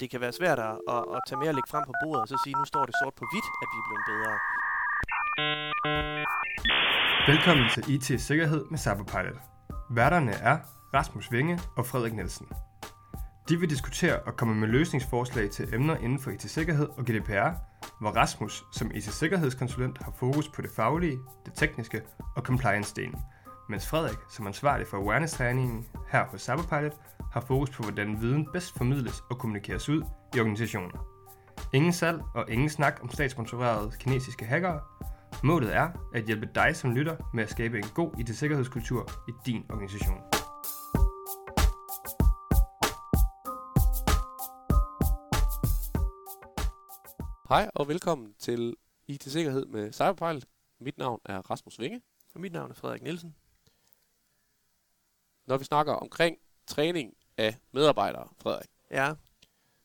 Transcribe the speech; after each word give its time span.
det 0.00 0.10
kan 0.10 0.20
være 0.20 0.32
svært 0.32 0.58
at, 0.58 0.78
at, 0.88 1.02
at 1.16 1.20
tage 1.26 1.38
mere 1.38 1.48
og 1.48 1.54
lægge 1.54 1.70
frem 1.70 1.84
på 1.86 1.92
bordet 2.04 2.22
og 2.22 2.28
så 2.28 2.40
sige, 2.44 2.54
nu 2.60 2.64
står 2.64 2.84
det 2.84 2.94
sort 3.02 3.14
på 3.14 3.24
hvidt, 3.32 3.48
at 3.62 3.68
vi 3.72 3.76
er 3.82 3.86
blevet 3.88 4.04
bedre. 4.10 4.32
Velkommen 7.32 7.66
til 7.74 7.82
IT 7.94 8.20
Sikkerhed 8.20 8.64
med 8.70 8.78
Cyberpilot. 8.78 9.40
Værterne 9.90 10.32
er 10.32 10.58
Rasmus 10.94 11.32
Vinge 11.32 11.60
og 11.76 11.86
Frederik 11.86 12.14
Nielsen. 12.14 12.46
De 13.48 13.60
vil 13.60 13.70
diskutere 13.70 14.20
og 14.20 14.36
komme 14.36 14.54
med 14.54 14.68
løsningsforslag 14.68 15.50
til 15.50 15.74
emner 15.74 15.96
inden 15.96 16.18
for 16.18 16.30
IT-sikkerhed 16.30 16.88
og 16.98 17.04
GDPR, 17.04 17.50
hvor 18.00 18.10
Rasmus 18.10 18.64
som 18.72 18.90
IT-sikkerhedskonsulent 18.94 20.02
har 20.02 20.12
fokus 20.18 20.48
på 20.48 20.62
det 20.62 20.70
faglige, 20.76 21.18
det 21.46 21.54
tekniske 21.54 22.02
og 22.36 22.42
compliance-delen, 22.48 23.20
mens 23.68 23.88
Frederik 23.88 24.18
som 24.30 24.46
ansvarlig 24.46 24.86
for 24.86 24.96
awareness-træningen 24.96 25.86
her 26.12 26.24
hos 26.26 26.42
Cyberpilot 26.42 26.94
har 27.34 27.40
fokus 27.40 27.70
på, 27.70 27.82
hvordan 27.82 28.20
viden 28.20 28.48
bedst 28.52 28.76
formidles 28.76 29.20
og 29.30 29.38
kommunikeres 29.38 29.88
ud 29.88 30.02
i 30.36 30.40
organisationer. 30.40 30.98
Ingen 31.72 31.92
salg 31.92 32.20
og 32.34 32.50
ingen 32.50 32.68
snak 32.68 32.98
om 33.02 33.10
statssponsorerede 33.10 33.92
kinesiske 34.00 34.44
hackere. 34.44 34.80
Målet 35.44 35.74
er 35.74 35.90
at 36.14 36.24
hjælpe 36.24 36.48
dig 36.54 36.76
som 36.76 36.94
lytter 36.94 37.16
med 37.34 37.44
at 37.44 37.50
skabe 37.50 37.78
en 37.78 37.84
god 37.94 38.18
IT-sikkerhedskultur 38.18 39.08
i 39.28 39.32
din 39.46 39.64
organisation. 39.70 40.20
Hej 47.48 47.70
og 47.74 47.88
velkommen 47.88 48.34
til 48.38 48.76
IT-sikkerhed 49.08 49.66
med 49.66 49.92
Cyberpilot. 49.92 50.44
Mit 50.80 50.98
navn 50.98 51.20
er 51.24 51.50
Rasmus 51.50 51.78
Vinge. 51.78 52.02
Og 52.34 52.40
mit 52.40 52.52
navn 52.52 52.70
er 52.70 52.74
Frederik 52.74 53.02
Nielsen. 53.02 53.34
Når 55.46 55.56
vi 55.56 55.64
snakker 55.64 55.92
omkring 55.92 56.36
træning 56.66 57.14
af 57.36 57.56
medarbejdere, 57.72 58.28
Frederik, 58.38 58.68
Ja, 58.90 59.14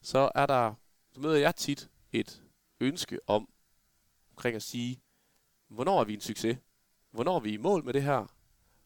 så 0.02 0.32
er 0.36 0.46
der, 0.46 0.74
så 1.12 1.20
møder 1.20 1.38
jeg 1.38 1.56
tit 1.56 1.90
et 2.12 2.44
ønske 2.80 3.20
om 3.28 3.50
omkring 4.32 4.56
at 4.56 4.64
sige, 4.64 5.02
hvornår 5.68 6.00
er 6.00 6.04
vi 6.04 6.14
en 6.14 6.22
succes? 6.22 6.58
Hvornår 7.12 7.36
er 7.36 7.40
vi 7.40 7.54
i 7.54 7.58
mål 7.58 7.84
med 7.84 7.94
det 7.94 8.04
her? 8.04 8.26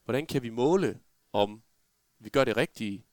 Hvordan 0.06 0.26
kan 0.26 0.44
vi 0.44 0.50
måle, 0.50 1.00
om 1.34 1.64
vi 2.20 2.30
gør 2.30 2.44
det 2.44 2.58
rigtige, 2.58 3.06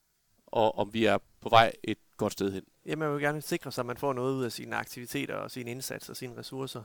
og 0.47 0.79
om 0.79 0.95
vi 0.95 1.05
er 1.05 1.19
på 1.41 1.49
vej 1.49 1.73
et 1.83 1.99
godt 2.17 2.33
sted 2.33 2.53
hen? 2.53 2.65
ja 2.87 2.97
man 2.97 3.13
vil 3.13 3.21
gerne 3.21 3.43
sikre 3.43 3.73
sig, 3.73 3.83
at 3.83 3.87
man 3.87 3.97
får 3.97 4.13
noget 4.13 4.35
ud 4.35 4.45
af 4.45 4.53
sine 4.53 4.77
aktiviteter 4.77 5.35
og 5.35 5.51
sine 5.51 5.71
indsatser 5.71 6.13
og 6.13 6.17
sine 6.17 6.37
ressourcer. 6.37 6.83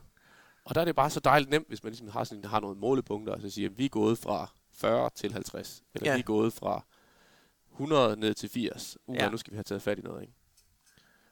Og 0.63 0.75
der 0.75 0.81
er 0.81 0.85
det 0.85 0.95
bare 0.95 1.09
så 1.09 1.19
dejligt 1.19 1.49
nemt, 1.49 1.67
hvis 1.67 1.83
man 1.83 1.91
ligesom 1.91 2.07
har, 2.07 2.23
sådan, 2.23 2.45
har 2.45 2.59
nogle 2.59 2.79
målepunkter, 2.79 3.33
og 3.33 3.41
så 3.41 3.49
siger, 3.49 3.69
at 3.69 3.77
vi 3.77 3.85
er 3.85 3.89
gået 3.89 4.17
fra 4.17 4.51
40 4.71 5.09
til 5.15 5.33
50, 5.33 5.83
eller 5.93 6.09
Ja. 6.09 6.15
vi 6.15 6.19
er 6.19 6.23
gået 6.23 6.53
fra 6.53 6.85
100 7.75 8.15
ned 8.19 8.33
til 8.33 8.49
80. 8.49 8.97
Uh, 9.07 9.15
Ja. 9.15 9.23
ja. 9.23 9.29
nu 9.29 9.37
skal 9.37 9.51
vi 9.51 9.55
have 9.55 9.63
taget 9.63 9.81
fat 9.81 9.99
i 9.99 10.01
noget, 10.01 10.21
ikke? 10.21 10.33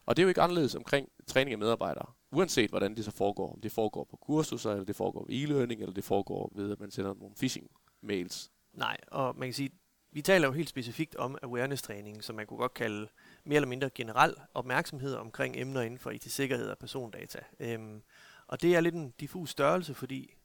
Og 0.05 0.16
det 0.17 0.22
er 0.22 0.23
jo 0.23 0.30
ikke 0.30 0.41
anderledes 0.41 0.75
omkring 0.75 1.09
træning 1.27 1.52
af 1.52 1.58
medarbejdere, 1.58 2.05
uanset 2.31 2.69
hvordan 2.69 2.95
det 2.95 3.05
så 3.05 3.11
foregår. 3.11 3.53
Om 3.53 3.61
det 3.61 3.72
foregår 3.72 4.03
på 4.03 4.17
kursuser, 4.17 4.71
eller 4.71 4.86
det 4.86 4.95
foregår 4.95 5.25
ved 5.30 5.36
e-learning, 5.44 5.81
eller 5.81 5.94
det 5.94 6.03
foregår 6.03 6.52
ved, 6.55 6.71
at 6.71 6.80
man 6.80 6.91
sender 6.91 7.14
nogle 7.14 7.36
phishing-mails. 7.44 8.49
Nej, 8.73 8.97
og 9.08 9.36
man 9.38 9.47
kan 9.47 9.53
sige, 9.53 9.69
vi 10.11 10.21
taler 10.21 10.47
jo 10.47 10.52
helt 10.53 10.69
specifikt 10.69 11.16
om 11.16 11.38
awareness-træning, 11.44 12.23
som 12.23 12.36
man 12.36 12.45
kunne 12.47 12.58
godt 12.58 12.73
kalde 12.73 13.08
mere 13.44 13.55
eller 13.55 13.67
mindre 13.67 13.89
generel 13.89 14.36
opmærksomhed 14.53 15.16
omkring 15.16 15.55
emner 15.58 15.81
inden 15.81 15.99
for 15.99 16.11
IT-sikkerhed 16.11 16.69
og 16.69 16.77
persondata. 16.77 17.39
Øhm, 17.59 18.02
og 18.47 18.61
det 18.61 18.75
er 18.75 18.81
lidt 18.81 18.95
en 18.95 19.14
diffus 19.19 19.49
størrelse, 19.49 19.94
fordi 19.94 20.36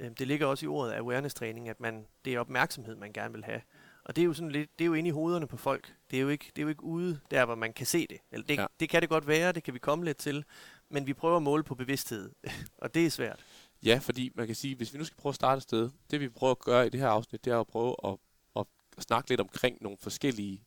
øhm, 0.00 0.14
det 0.14 0.26
ligger 0.26 0.46
også 0.46 0.64
i 0.64 0.68
ordet 0.68 0.92
awareness-træning, 0.92 1.68
at 1.68 1.80
man, 1.80 2.06
det 2.24 2.34
er 2.34 2.40
opmærksomhed, 2.40 2.96
man 2.96 3.12
gerne 3.12 3.34
vil 3.34 3.44
have. 3.44 3.60
Og 4.06 4.16
det 4.16 4.22
er 4.22 4.26
jo 4.26 4.34
sådan 4.34 4.50
lidt, 4.50 4.78
det 4.78 4.84
er 4.84 4.86
jo 4.86 4.94
inde 4.94 5.08
i 5.08 5.10
hovederne 5.10 5.46
på 5.46 5.56
folk. 5.56 5.94
Det 6.10 6.16
er 6.16 6.20
jo 6.20 6.28
ikke, 6.28 6.52
det 6.56 6.58
er 6.58 6.62
jo 6.62 6.68
ikke 6.68 6.84
ude 6.84 7.20
der, 7.30 7.44
hvor 7.44 7.54
man 7.54 7.72
kan 7.72 7.86
se 7.86 8.06
det. 8.06 8.18
Eller 8.30 8.46
det, 8.46 8.56
ja. 8.56 8.66
Det 8.80 8.88
kan 8.88 9.00
det 9.00 9.08
godt 9.08 9.26
være, 9.26 9.52
det 9.52 9.62
kan 9.62 9.74
vi 9.74 9.78
komme 9.78 10.04
lidt 10.04 10.16
til, 10.16 10.44
men 10.88 11.06
vi 11.06 11.14
prøver 11.14 11.36
at 11.36 11.42
måle 11.42 11.64
på 11.64 11.74
bevidsthed, 11.74 12.30
og 12.82 12.94
det 12.94 13.06
er 13.06 13.10
svært. 13.10 13.44
Ja, 13.82 13.98
fordi 14.02 14.32
man 14.34 14.46
kan 14.46 14.56
sige, 14.56 14.76
hvis 14.76 14.92
vi 14.92 14.98
nu 14.98 15.04
skal 15.04 15.16
prøve 15.16 15.30
at 15.30 15.34
starte 15.34 15.56
et 15.56 15.62
sted, 15.62 15.90
det 16.10 16.20
vi 16.20 16.28
prøver 16.28 16.50
at 16.50 16.58
gøre 16.58 16.86
i 16.86 16.90
det 16.90 17.00
her 17.00 17.08
afsnit, 17.08 17.44
det 17.44 17.52
er 17.52 17.60
at 17.60 17.66
prøve 17.66 17.94
at, 18.04 18.16
at 18.56 18.66
snakke 18.98 19.28
lidt 19.28 19.40
omkring 19.40 19.78
nogle 19.80 19.98
forskellige 20.00 20.64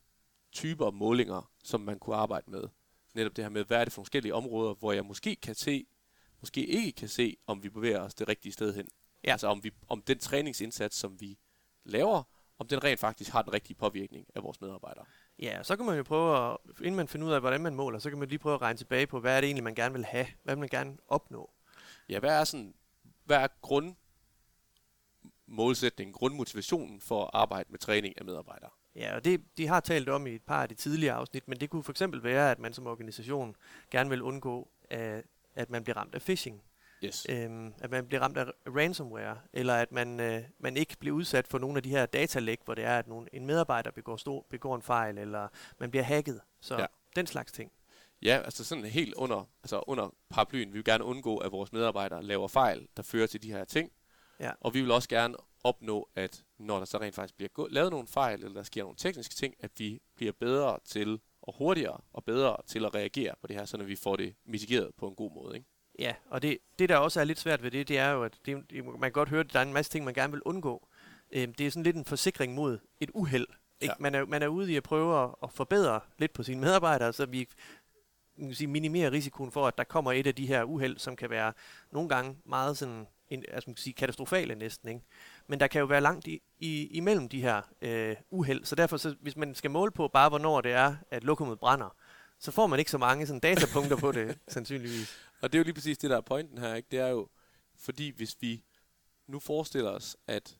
typer 0.52 0.90
målinger, 0.90 1.50
som 1.64 1.80
man 1.80 1.98
kunne 1.98 2.16
arbejde 2.16 2.50
med. 2.50 2.64
Netop 3.14 3.36
det 3.36 3.44
her 3.44 3.50
med, 3.50 3.64
hvad 3.64 3.80
er 3.80 3.84
det 3.84 3.92
for 3.92 4.02
forskellige 4.02 4.34
områder, 4.34 4.74
hvor 4.74 4.92
jeg 4.92 5.04
måske 5.04 5.36
kan 5.36 5.54
se, 5.54 5.86
måske 6.40 6.66
ikke 6.66 6.92
kan 6.92 7.08
se, 7.08 7.36
om 7.46 7.62
vi 7.62 7.68
bevæger 7.68 8.00
os 8.00 8.14
det 8.14 8.28
rigtige 8.28 8.52
sted 8.52 8.74
hen. 8.74 8.88
Ja. 9.24 9.32
Altså 9.32 9.46
om, 9.46 9.64
vi, 9.64 9.70
om 9.88 10.02
den 10.02 10.18
træningsindsats, 10.18 10.96
som 10.96 11.20
vi 11.20 11.38
laver, 11.84 12.22
om 12.60 12.66
den 12.66 12.84
rent 12.84 13.00
faktisk 13.00 13.30
har 13.30 13.42
den 13.42 13.52
rigtige 13.52 13.76
påvirkning 13.76 14.26
af 14.34 14.42
vores 14.42 14.60
medarbejdere. 14.60 15.04
Ja, 15.38 15.58
og 15.58 15.66
så 15.66 15.76
kan 15.76 15.86
man 15.86 15.96
jo 15.96 16.02
prøve 16.02 16.50
at, 16.52 16.56
inden 16.78 16.96
man 16.96 17.08
finder 17.08 17.26
ud 17.26 17.32
af, 17.32 17.40
hvordan 17.40 17.60
man 17.60 17.74
måler, 17.74 17.98
så 17.98 18.10
kan 18.10 18.18
man 18.18 18.28
lige 18.28 18.38
prøve 18.38 18.54
at 18.54 18.62
regne 18.62 18.76
tilbage 18.76 19.06
på, 19.06 19.20
hvad 19.20 19.36
er 19.36 19.40
det 19.40 19.46
egentlig, 19.46 19.64
man 19.64 19.74
gerne 19.74 19.94
vil 19.94 20.04
have? 20.04 20.26
Hvad 20.42 20.54
vil 20.54 20.60
man 20.60 20.68
gerne 20.68 20.96
opnå? 21.08 21.50
Ja, 22.08 22.18
hvad 22.18 22.40
er 22.40 22.44
sådan, 22.44 22.74
hvad 23.24 23.36
er 23.36 23.46
grund 23.62 23.94
målsætningen, 25.46 26.12
grundmotivationen 26.12 27.00
for 27.00 27.24
at 27.24 27.30
arbejde 27.32 27.70
med 27.70 27.78
træning 27.78 28.14
af 28.18 28.24
medarbejdere? 28.24 28.70
Ja, 28.96 29.16
og 29.16 29.24
det, 29.24 29.58
de 29.58 29.66
har 29.66 29.80
talt 29.80 30.08
om 30.08 30.26
i 30.26 30.34
et 30.34 30.42
par 30.42 30.62
af 30.62 30.68
de 30.68 30.74
tidligere 30.74 31.14
afsnit, 31.14 31.48
men 31.48 31.60
det 31.60 31.70
kunne 31.70 31.82
for 31.82 31.92
eksempel 31.92 32.22
være, 32.22 32.50
at 32.50 32.58
man 32.58 32.72
som 32.72 32.86
organisation 32.86 33.56
gerne 33.90 34.10
vil 34.10 34.22
undgå, 34.22 34.68
at, 34.90 35.24
at 35.54 35.70
man 35.70 35.84
bliver 35.84 35.96
ramt 35.96 36.14
af 36.14 36.22
phishing, 36.22 36.62
Yes. 37.04 37.26
øhm, 37.28 37.74
at 37.80 37.90
man 37.90 38.06
bliver 38.06 38.20
ramt 38.20 38.36
af 38.36 38.44
ransomware, 38.66 39.38
eller 39.52 39.74
at 39.74 39.92
man, 39.92 40.20
øh, 40.20 40.42
man 40.58 40.76
ikke 40.76 40.96
bliver 40.98 41.16
udsat 41.16 41.48
for 41.48 41.58
nogle 41.58 41.76
af 41.76 41.82
de 41.82 41.90
her 41.90 42.06
datalæk, 42.06 42.60
hvor 42.64 42.74
det 42.74 42.84
er, 42.84 42.98
at 42.98 43.08
nogen, 43.08 43.28
en 43.32 43.46
medarbejder 43.46 43.90
begår, 43.90 44.16
stor, 44.16 44.46
begår 44.50 44.76
en 44.76 44.82
fejl, 44.82 45.18
eller 45.18 45.48
man 45.78 45.90
bliver 45.90 46.04
hacket. 46.04 46.40
Så 46.60 46.78
ja. 46.78 46.86
Den 47.16 47.26
slags 47.26 47.52
ting. 47.52 47.72
Ja, 48.22 48.40
altså 48.44 48.64
sådan 48.64 48.84
helt 48.84 49.14
under, 49.14 49.48
altså 49.62 49.82
under 49.86 50.14
paraplyen. 50.30 50.72
Vi 50.72 50.78
vil 50.78 50.84
gerne 50.84 51.04
undgå, 51.04 51.36
at 51.36 51.52
vores 51.52 51.72
medarbejdere 51.72 52.22
laver 52.22 52.48
fejl, 52.48 52.88
der 52.96 53.02
fører 53.02 53.26
til 53.26 53.42
de 53.42 53.52
her 53.52 53.64
ting. 53.64 53.92
Ja. 54.40 54.50
Og 54.60 54.74
vi 54.74 54.80
vil 54.80 54.90
også 54.90 55.08
gerne 55.08 55.34
opnå, 55.64 56.08
at 56.14 56.44
når 56.58 56.78
der 56.78 56.84
så 56.84 56.98
rent 56.98 57.14
faktisk 57.14 57.36
bliver 57.36 57.68
lavet 57.70 57.90
nogle 57.90 58.06
fejl, 58.06 58.38
eller 58.38 58.54
der 58.54 58.62
sker 58.62 58.82
nogle 58.82 58.96
tekniske 58.96 59.34
ting, 59.34 59.54
at 59.60 59.70
vi 59.78 60.00
bliver 60.16 60.32
bedre 60.32 60.78
til, 60.84 61.20
og 61.42 61.54
hurtigere 61.58 62.00
og 62.12 62.24
bedre 62.24 62.56
til 62.66 62.84
at 62.84 62.94
reagere 62.94 63.34
på 63.40 63.46
det 63.46 63.56
her, 63.56 63.64
så 63.64 63.76
vi 63.76 63.96
får 63.96 64.16
det 64.16 64.34
mitigeret 64.44 64.94
på 64.94 65.08
en 65.08 65.14
god 65.14 65.32
måde. 65.34 65.56
Ikke? 65.56 65.68
Ja, 66.00 66.14
og 66.30 66.42
det, 66.42 66.58
det 66.78 66.88
der 66.88 66.96
også 66.96 67.20
er 67.20 67.24
lidt 67.24 67.38
svært 67.38 67.62
ved 67.62 67.70
det, 67.70 67.88
det 67.88 67.98
er 67.98 68.10
jo, 68.10 68.24
at 68.24 68.32
det, 68.46 68.56
man 68.84 69.00
kan 69.00 69.12
godt 69.12 69.28
høre, 69.28 69.40
at 69.40 69.52
der 69.52 69.58
er 69.58 69.62
en 69.62 69.72
masse 69.72 69.92
ting, 69.92 70.04
man 70.04 70.14
gerne 70.14 70.32
vil 70.32 70.42
undgå. 70.44 70.88
Øhm, 71.32 71.54
det 71.54 71.66
er 71.66 71.70
sådan 71.70 71.82
lidt 71.82 71.96
en 71.96 72.04
forsikring 72.04 72.54
mod 72.54 72.78
et 73.00 73.10
uheld. 73.14 73.46
Ikke? 73.80 73.92
Ja. 73.92 74.02
Man, 74.02 74.14
er, 74.14 74.24
man 74.24 74.42
er 74.42 74.48
ude 74.48 74.72
i 74.72 74.76
at 74.76 74.82
prøve 74.82 75.24
at, 75.24 75.30
at 75.42 75.52
forbedre 75.52 76.00
lidt 76.18 76.32
på 76.32 76.42
sine 76.42 76.60
medarbejdere, 76.60 77.12
så 77.12 77.26
vi 77.26 77.48
man 78.36 78.48
kan 78.48 78.56
sige, 78.56 78.68
minimerer 78.68 79.12
risikoen 79.12 79.52
for, 79.52 79.66
at 79.66 79.78
der 79.78 79.84
kommer 79.84 80.12
et 80.12 80.26
af 80.26 80.34
de 80.34 80.46
her 80.46 80.64
uheld, 80.64 80.98
som 80.98 81.16
kan 81.16 81.30
være 81.30 81.52
nogle 81.92 82.08
gange 82.08 82.36
meget 82.44 82.78
sådan, 82.78 83.06
en, 83.28 83.44
altså 83.52 83.70
man 83.70 83.74
kan 83.74 83.82
sige, 83.82 83.94
katastrofale 83.94 84.54
næsten. 84.54 84.88
Ikke? 84.88 85.00
Men 85.46 85.60
der 85.60 85.66
kan 85.66 85.80
jo 85.80 85.86
være 85.86 86.00
langt 86.00 86.26
i, 86.26 86.42
i, 86.58 86.86
imellem 86.86 87.28
de 87.28 87.42
her 87.42 87.62
øh, 87.82 88.16
uheld, 88.30 88.64
så 88.64 88.74
derfor, 88.74 88.96
så, 88.96 89.14
hvis 89.20 89.36
man 89.36 89.54
skal 89.54 89.70
måle 89.70 89.92
på 89.92 90.08
bare, 90.08 90.28
hvornår 90.28 90.60
det 90.60 90.72
er, 90.72 90.96
at 91.10 91.24
lokummet 91.24 91.58
brænder, 91.58 91.96
så 92.38 92.50
får 92.52 92.66
man 92.66 92.78
ikke 92.78 92.90
så 92.90 92.98
mange 92.98 93.26
sådan, 93.26 93.40
datapunkter 93.40 93.96
på 93.96 94.12
det, 94.12 94.38
sandsynligvis. 94.48 95.29
Og 95.40 95.52
det 95.52 95.58
er 95.58 95.60
jo 95.60 95.64
lige 95.64 95.74
præcis 95.74 95.98
det, 95.98 96.10
der 96.10 96.16
er 96.16 96.20
pointen 96.20 96.58
her. 96.58 96.74
Ikke? 96.74 96.88
Det 96.90 96.98
er 96.98 97.08
jo, 97.08 97.28
fordi 97.74 98.10
hvis 98.10 98.36
vi 98.40 98.64
nu 99.26 99.38
forestiller 99.38 99.90
os, 99.90 100.16
at, 100.26 100.58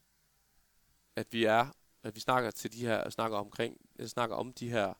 at 1.16 1.32
vi 1.32 1.44
er, 1.44 1.66
at 2.02 2.14
vi 2.14 2.20
snakker 2.20 2.50
til 2.50 2.72
de 2.72 2.86
her, 2.86 3.10
snakker 3.10 3.38
omkring, 3.38 3.76
snakker 4.06 4.36
om 4.36 4.52
de 4.52 4.70
her 4.70 4.94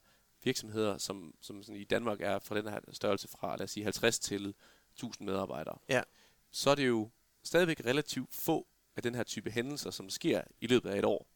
virksomheder, 0.45 0.99
som, 0.99 1.35
som 1.41 1.63
sådan 1.63 1.81
i 1.81 1.85
Danmark 1.85 2.21
er 2.21 2.39
fra 2.39 2.55
den 2.55 2.69
her 2.69 2.81
størrelse 2.93 3.29
fra, 3.29 3.57
lad 3.57 3.65
os 3.65 3.71
sige, 3.71 3.85
50 3.85 4.19
til 4.19 4.55
1000 4.93 5.27
medarbejdere. 5.27 5.79
Ja. 5.89 6.03
Så 6.51 6.71
er 6.71 6.75
det 6.75 6.89
jo 6.89 7.11
stadigvæk 7.43 7.81
relativt 7.85 8.35
få 8.35 8.67
af 8.97 9.03
den 9.03 9.15
her 9.15 9.23
type 9.23 9.51
hændelser, 9.51 9.91
som 9.91 10.11
sker 10.11 10.43
i 10.61 10.67
løbet 10.67 10.91
af 10.91 10.99
et 10.99 11.05
år. 11.05 11.27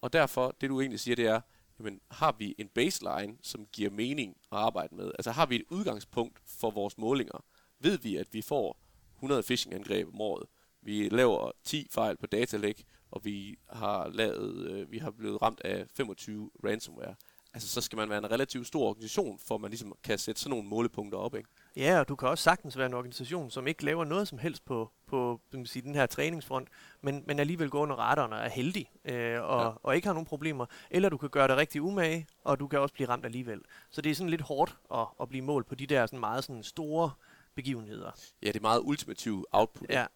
Og 0.00 0.12
derfor, 0.12 0.56
det 0.60 0.70
du 0.70 0.80
egentlig 0.80 1.00
siger, 1.00 1.16
det 1.16 1.26
er, 1.26 1.40
jamen, 1.78 2.00
har 2.10 2.34
vi 2.38 2.54
en 2.58 2.68
baseline, 2.68 3.36
som 3.42 3.66
giver 3.72 3.90
mening 3.90 4.36
at 4.52 4.58
arbejde 4.58 4.94
med? 4.94 5.12
Altså 5.18 5.30
har 5.30 5.46
vi 5.46 5.56
et 5.56 5.64
udgangspunkt 5.70 6.38
for 6.46 6.70
vores 6.70 6.98
målinger? 6.98 7.44
Ved 7.80 7.98
vi, 7.98 8.16
at 8.16 8.26
vi 8.32 8.42
får 8.42 8.78
100 9.16 9.42
phishing-angreb 9.42 10.08
om 10.08 10.20
året? 10.20 10.46
Vi 10.82 11.08
laver 11.08 11.50
10 11.64 11.88
fejl 11.90 12.16
på 12.16 12.26
datalæk, 12.26 12.84
og 13.10 13.24
vi 13.24 13.58
har, 13.70 14.08
lavet, 14.08 14.70
øh, 14.70 14.90
vi 14.90 14.98
har 14.98 15.10
blevet 15.10 15.42
ramt 15.42 15.60
af 15.60 15.86
25 15.94 16.50
ransomware. 16.64 17.14
Altså 17.54 17.68
så 17.68 17.80
skal 17.80 17.96
man 17.96 18.08
være 18.08 18.18
en 18.18 18.30
relativt 18.30 18.66
stor 18.66 18.88
organisation, 18.88 19.38
for 19.38 19.54
at 19.54 19.60
man 19.60 19.70
ligesom 19.70 19.92
kan 20.04 20.18
sætte 20.18 20.40
sådan 20.40 20.50
nogle 20.50 20.68
målepunkter 20.68 21.18
op, 21.18 21.34
ikke? 21.34 21.48
Ja, 21.76 22.00
og 22.00 22.08
du 22.08 22.16
kan 22.16 22.28
også 22.28 22.44
sagtens 22.44 22.78
være 22.78 22.86
en 22.86 22.94
organisation, 22.94 23.50
som 23.50 23.66
ikke 23.66 23.84
laver 23.84 24.04
noget 24.04 24.28
som 24.28 24.38
helst 24.38 24.64
på, 24.64 24.90
på 25.14 25.40
man 25.52 25.66
sige, 25.66 25.82
den 25.82 25.94
her 25.94 26.06
træningsfront, 26.06 26.68
men, 27.00 27.24
men 27.26 27.38
alligevel 27.38 27.70
går 27.70 27.82
under 27.82 27.96
radaren 27.96 28.32
og 28.32 28.38
er 28.38 28.48
heldig, 28.48 28.90
øh, 29.04 29.42
og, 29.42 29.62
ja. 29.62 29.70
Og 29.82 29.96
ikke 29.96 30.08
har 30.08 30.12
nogen 30.12 30.26
problemer. 30.26 30.66
Eller 30.90 31.08
du 31.08 31.16
kan 31.16 31.28
gøre 31.28 31.48
det 31.48 31.56
rigtig 31.56 31.82
umage, 31.82 32.26
og 32.44 32.60
du 32.60 32.68
kan 32.68 32.78
også 32.78 32.94
blive 32.94 33.08
ramt 33.08 33.24
alligevel. 33.24 33.60
Så 33.90 34.00
det 34.00 34.10
er 34.10 34.14
sådan 34.14 34.30
lidt 34.30 34.42
hårdt 34.42 34.76
at, 34.94 35.06
at 35.20 35.28
blive 35.28 35.44
målt 35.44 35.66
på 35.66 35.74
de 35.74 35.86
der 35.86 36.06
sådan 36.06 36.20
meget 36.20 36.44
sådan 36.44 36.62
store 36.62 37.10
begivenheder. 37.54 38.10
Ja, 38.42 38.48
det 38.48 38.56
er 38.56 38.60
meget 38.60 38.80
ultimative 38.84 39.44
output. 39.52 39.90
Ja, 39.90 40.06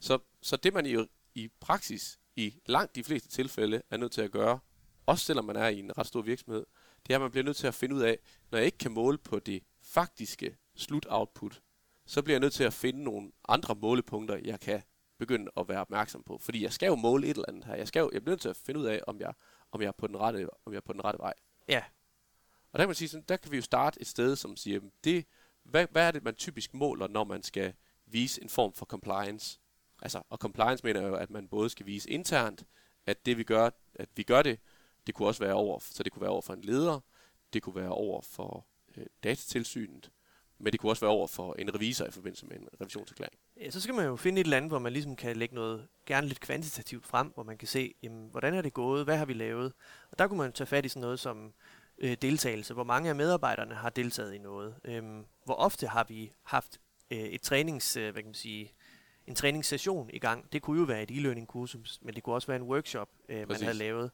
Så, 0.00 0.18
så 0.42 0.56
det 0.56 0.74
man 0.74 0.86
jo 0.86 1.06
i 1.34 1.48
praksis 1.60 2.18
i 2.36 2.54
langt 2.66 2.96
de 2.96 3.04
fleste 3.04 3.28
tilfælde 3.28 3.82
er 3.90 3.96
nødt 3.96 4.12
til 4.12 4.22
at 4.22 4.30
gøre, 4.30 4.58
også 5.06 5.24
selvom 5.24 5.44
man 5.44 5.56
er 5.56 5.68
i 5.68 5.78
en 5.78 5.98
ret 5.98 6.06
stor 6.06 6.22
virksomhed, 6.22 6.66
det 7.06 7.12
er, 7.12 7.16
at 7.16 7.20
man 7.20 7.30
bliver 7.30 7.44
nødt 7.44 7.56
til 7.56 7.66
at 7.66 7.74
finde 7.74 7.94
ud 7.94 8.00
af, 8.00 8.18
når 8.50 8.58
jeg 8.58 8.66
ikke 8.66 8.78
kan 8.78 8.92
måle 8.92 9.18
på 9.18 9.38
det 9.38 9.62
faktiske 9.82 10.56
slut-output, 10.76 11.60
så 12.06 12.22
bliver 12.22 12.34
jeg 12.34 12.40
nødt 12.40 12.52
til 12.52 12.64
at 12.64 12.72
finde 12.72 13.04
nogle 13.04 13.32
andre 13.48 13.74
målepunkter, 13.74 14.38
jeg 14.44 14.60
kan 14.60 14.82
begynde 15.18 15.50
at 15.56 15.68
være 15.68 15.80
opmærksom 15.80 16.22
på. 16.22 16.38
Fordi 16.38 16.62
jeg 16.62 16.72
skal 16.72 16.86
jo 16.86 16.94
måle 16.94 17.26
et 17.26 17.30
eller 17.30 17.44
andet 17.48 17.64
her. 17.64 17.74
Jeg, 17.74 17.88
skal 17.88 18.00
jo, 18.00 18.10
jeg 18.12 18.22
bliver 18.22 18.32
nødt 18.32 18.40
til 18.40 18.48
at 18.48 18.56
finde 18.56 18.80
ud 18.80 18.86
af, 18.86 19.00
om 19.06 19.20
jeg, 19.20 19.32
om 19.72 19.80
jeg, 19.80 19.88
er, 19.88 19.92
på 19.92 20.06
den 20.06 20.16
rette, 20.16 20.48
om 20.66 20.72
jeg 20.72 20.76
er 20.76 20.80
på 20.86 20.92
den 20.92 21.04
rette 21.04 21.18
vej. 21.18 21.32
Ja. 21.68 21.82
Og 22.72 22.78
der 22.78 22.84
kan 22.84 22.88
man 22.88 22.94
sige, 22.94 23.08
sådan, 23.08 23.24
der 23.28 23.36
kan 23.36 23.52
vi 23.52 23.56
jo 23.56 23.62
starte 23.62 24.00
et 24.00 24.06
sted, 24.06 24.36
som 24.36 24.56
siger, 24.56 24.80
det, 25.04 25.26
hvad, 25.62 25.86
hvad 25.90 26.06
er 26.06 26.10
det, 26.10 26.24
man 26.24 26.34
typisk 26.34 26.74
måler, 26.74 27.08
når 27.08 27.24
man 27.24 27.42
skal 27.42 27.74
vise 28.06 28.42
en 28.42 28.48
form 28.48 28.72
for 28.72 28.86
compliance? 28.86 29.60
Altså, 30.02 30.22
og 30.30 30.38
compliance 30.38 30.84
mener 30.84 31.02
jo, 31.02 31.14
at 31.14 31.30
man 31.30 31.48
både 31.48 31.70
skal 31.70 31.86
vise 31.86 32.10
internt, 32.10 32.64
at 33.06 33.26
det 33.26 33.38
vi 33.38 33.44
gør, 33.44 33.70
at 33.94 34.08
vi 34.16 34.22
gør 34.22 34.42
det, 34.42 34.60
det 35.06 35.14
kunne 35.14 35.28
også 35.28 35.44
være 35.44 35.54
over, 35.54 35.78
så 35.78 36.02
det 36.02 36.12
kunne 36.12 36.22
være 36.22 36.30
over 36.30 36.42
for 36.42 36.52
en 36.52 36.62
leder, 36.62 37.00
det 37.52 37.62
kunne 37.62 37.74
være 37.74 37.92
over 37.92 38.22
for 38.22 38.66
øh, 38.96 39.06
datatilsynet, 39.24 40.10
men 40.58 40.72
det 40.72 40.80
kunne 40.80 40.92
også 40.92 41.00
være 41.00 41.10
over 41.10 41.26
for 41.26 41.54
en 41.58 41.74
revisor 41.74 42.06
i 42.06 42.10
forbindelse 42.10 42.46
med 42.46 42.56
en 42.56 42.68
revisionserklæring. 42.80 43.34
Ja, 43.60 43.70
så 43.70 43.80
skal 43.80 43.94
man 43.94 44.06
jo 44.06 44.16
finde 44.16 44.40
et 44.40 44.44
eller 44.44 44.56
andet, 44.56 44.70
hvor 44.70 44.78
man 44.78 44.92
ligesom 44.92 45.16
kan 45.16 45.36
lægge 45.36 45.54
noget, 45.54 45.88
gerne 46.06 46.26
lidt 46.26 46.40
kvantitativt 46.40 47.06
frem, 47.06 47.26
hvor 47.34 47.42
man 47.42 47.58
kan 47.58 47.68
se, 47.68 47.94
jamen, 48.02 48.28
hvordan 48.30 48.54
er 48.54 48.62
det 48.62 48.72
gået, 48.72 49.04
hvad 49.04 49.16
har 49.16 49.24
vi 49.24 49.32
lavet? 49.32 49.72
Og 50.10 50.18
der 50.18 50.26
kunne 50.26 50.38
man 50.38 50.52
tage 50.52 50.66
fat 50.66 50.84
i 50.84 50.88
sådan 50.88 51.00
noget 51.00 51.20
som 51.20 51.52
øh, 51.98 52.16
deltagelse, 52.22 52.74
hvor 52.74 52.84
mange 52.84 53.08
af 53.08 53.14
medarbejderne 53.14 53.74
har 53.74 53.90
deltaget 53.90 54.34
i 54.34 54.38
noget. 54.38 54.74
Øhm, 54.84 55.24
hvor 55.44 55.54
ofte 55.54 55.86
har 55.86 56.04
vi 56.08 56.32
haft 56.42 56.80
øh, 57.10 57.18
et 57.18 57.42
trænings, 57.42 57.96
øh, 57.96 58.12
hvad 58.12 58.22
kan 58.22 58.28
man 58.28 58.34
sige, 58.34 58.72
en 59.26 59.34
træningssession 59.34 60.10
i 60.12 60.18
gang. 60.18 60.52
Det 60.52 60.62
kunne 60.62 60.80
jo 60.80 60.86
være 60.86 61.02
et 61.02 61.10
e-learning 61.10 61.46
kursus, 61.46 61.98
men 62.02 62.14
det 62.14 62.22
kunne 62.22 62.34
også 62.34 62.46
være 62.46 62.56
en 62.56 62.62
workshop, 62.62 63.08
øh, 63.28 63.48
man 63.48 63.62
havde 63.62 63.78
lavet. 63.78 64.10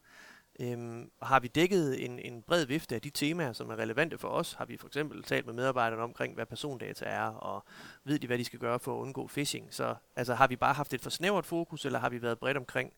Øhm, 0.60 1.10
har 1.22 1.40
vi 1.40 1.48
dækket 1.48 2.04
en, 2.04 2.18
en 2.18 2.42
bred 2.42 2.64
vifte 2.66 2.94
af 2.94 3.02
de 3.02 3.10
temaer, 3.10 3.52
som 3.52 3.70
er 3.70 3.76
relevante 3.76 4.18
for 4.18 4.28
os? 4.28 4.52
Har 4.52 4.64
vi 4.64 4.76
for 4.76 4.86
eksempel 4.86 5.22
talt 5.22 5.46
med 5.46 5.54
medarbejderne 5.54 6.02
omkring, 6.02 6.34
hvad 6.34 6.46
persondata 6.46 7.04
er, 7.04 7.26
og 7.26 7.64
ved 8.04 8.18
de, 8.18 8.26
hvad 8.26 8.38
de 8.38 8.44
skal 8.44 8.58
gøre 8.58 8.78
for 8.80 8.96
at 8.96 9.00
undgå 9.02 9.26
phishing? 9.26 9.74
Så 9.74 9.94
altså, 10.16 10.34
har 10.34 10.46
vi 10.46 10.56
bare 10.56 10.74
haft 10.74 10.94
et 10.94 11.00
for 11.00 11.10
snævert 11.10 11.46
fokus, 11.46 11.84
eller 11.84 11.98
har 11.98 12.08
vi 12.10 12.22
været 12.22 12.38
bredt 12.38 12.56
omkring? 12.56 12.92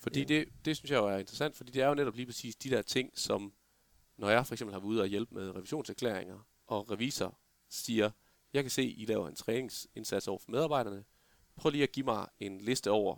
Fordi 0.00 0.18
Ja. 0.20 0.24
det, 0.24 0.48
det 0.64 0.76
synes 0.76 0.90
jeg 0.90 0.96
jo 0.96 1.06
er 1.06 1.18
interessant, 1.18 1.56
fordi 1.56 1.72
det 1.72 1.82
er 1.82 1.88
jo 1.88 1.94
netop 1.94 2.14
lige 2.16 2.26
præcis 2.26 2.56
de 2.56 2.70
der 2.70 2.82
ting, 2.82 3.10
som 3.14 3.52
når 4.16 4.28
jeg 4.30 4.46
for 4.46 4.54
eksempel 4.54 4.72
har 4.72 4.80
været 4.80 4.88
ude 4.88 5.00
og 5.00 5.06
hjælpe 5.06 5.34
med 5.34 5.56
revisionserklæringer, 5.56 6.38
og 6.66 6.90
revisor 6.90 7.38
siger, 7.70 8.10
jeg 8.52 8.62
kan 8.64 8.70
se, 8.70 8.84
I 8.84 9.04
laver 9.04 9.28
en 9.28 9.34
træningsindsats 9.34 10.28
over 10.28 10.38
for 10.38 10.50
medarbejderne. 10.50 11.04
Prøv 11.56 11.70
lige 11.70 11.82
at 11.82 11.92
give 11.92 12.04
mig 12.04 12.26
en 12.40 12.60
liste 12.60 12.90
over, 12.90 13.16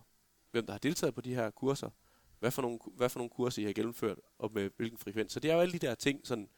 hvem 0.51 0.67
der 0.67 0.73
har 0.73 0.79
deltaget 0.79 1.15
på 1.15 1.21
de 1.21 1.35
her 1.35 1.51
kurser, 1.51 1.91
hvad 2.39 2.51
for 2.51 2.63
nogle, 2.63 2.79
hvad 2.97 3.09
for 3.09 3.19
nogle 3.19 3.31
kurser 3.31 3.63
I 3.63 3.65
har 3.65 3.73
gennemført, 3.73 4.19
og 4.39 4.51
med 4.55 4.71
hvilken 4.77 4.99
frekvens. 4.99 5.33
Så 5.33 5.41
det 5.41 5.51
er 5.51 5.55
jo 5.55 5.61
alle 5.61 5.73
de 5.73 5.79
der 5.87 5.95
ting, 5.95 6.21
sådan, 6.27 6.49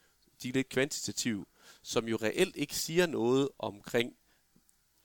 de 0.42 0.48
er 0.48 0.52
lidt 0.52 0.68
kvantitative, 0.68 1.46
som 1.82 2.08
jo 2.08 2.18
reelt 2.22 2.56
ikke 2.56 2.76
siger 2.76 3.06
noget 3.06 3.48
omkring, 3.58 4.12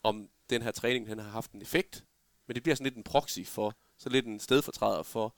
om 0.04 0.30
den 0.50 0.62
her 0.62 0.72
træning 0.72 1.08
den 1.08 1.20
har 1.20 1.30
haft 1.30 1.52
en 1.52 1.62
effekt, 1.62 2.06
men 2.48 2.56
det 2.56 2.64
bliver 2.64 2.76
sådan 2.76 2.84
lidt 2.86 2.96
en 2.98 3.04
proxy 3.04 3.40
for, 3.46 3.78
så 3.98 4.10
lidt 4.10 4.26
en 4.26 4.40
stedfortræder 4.40 5.04
for, 5.04 5.36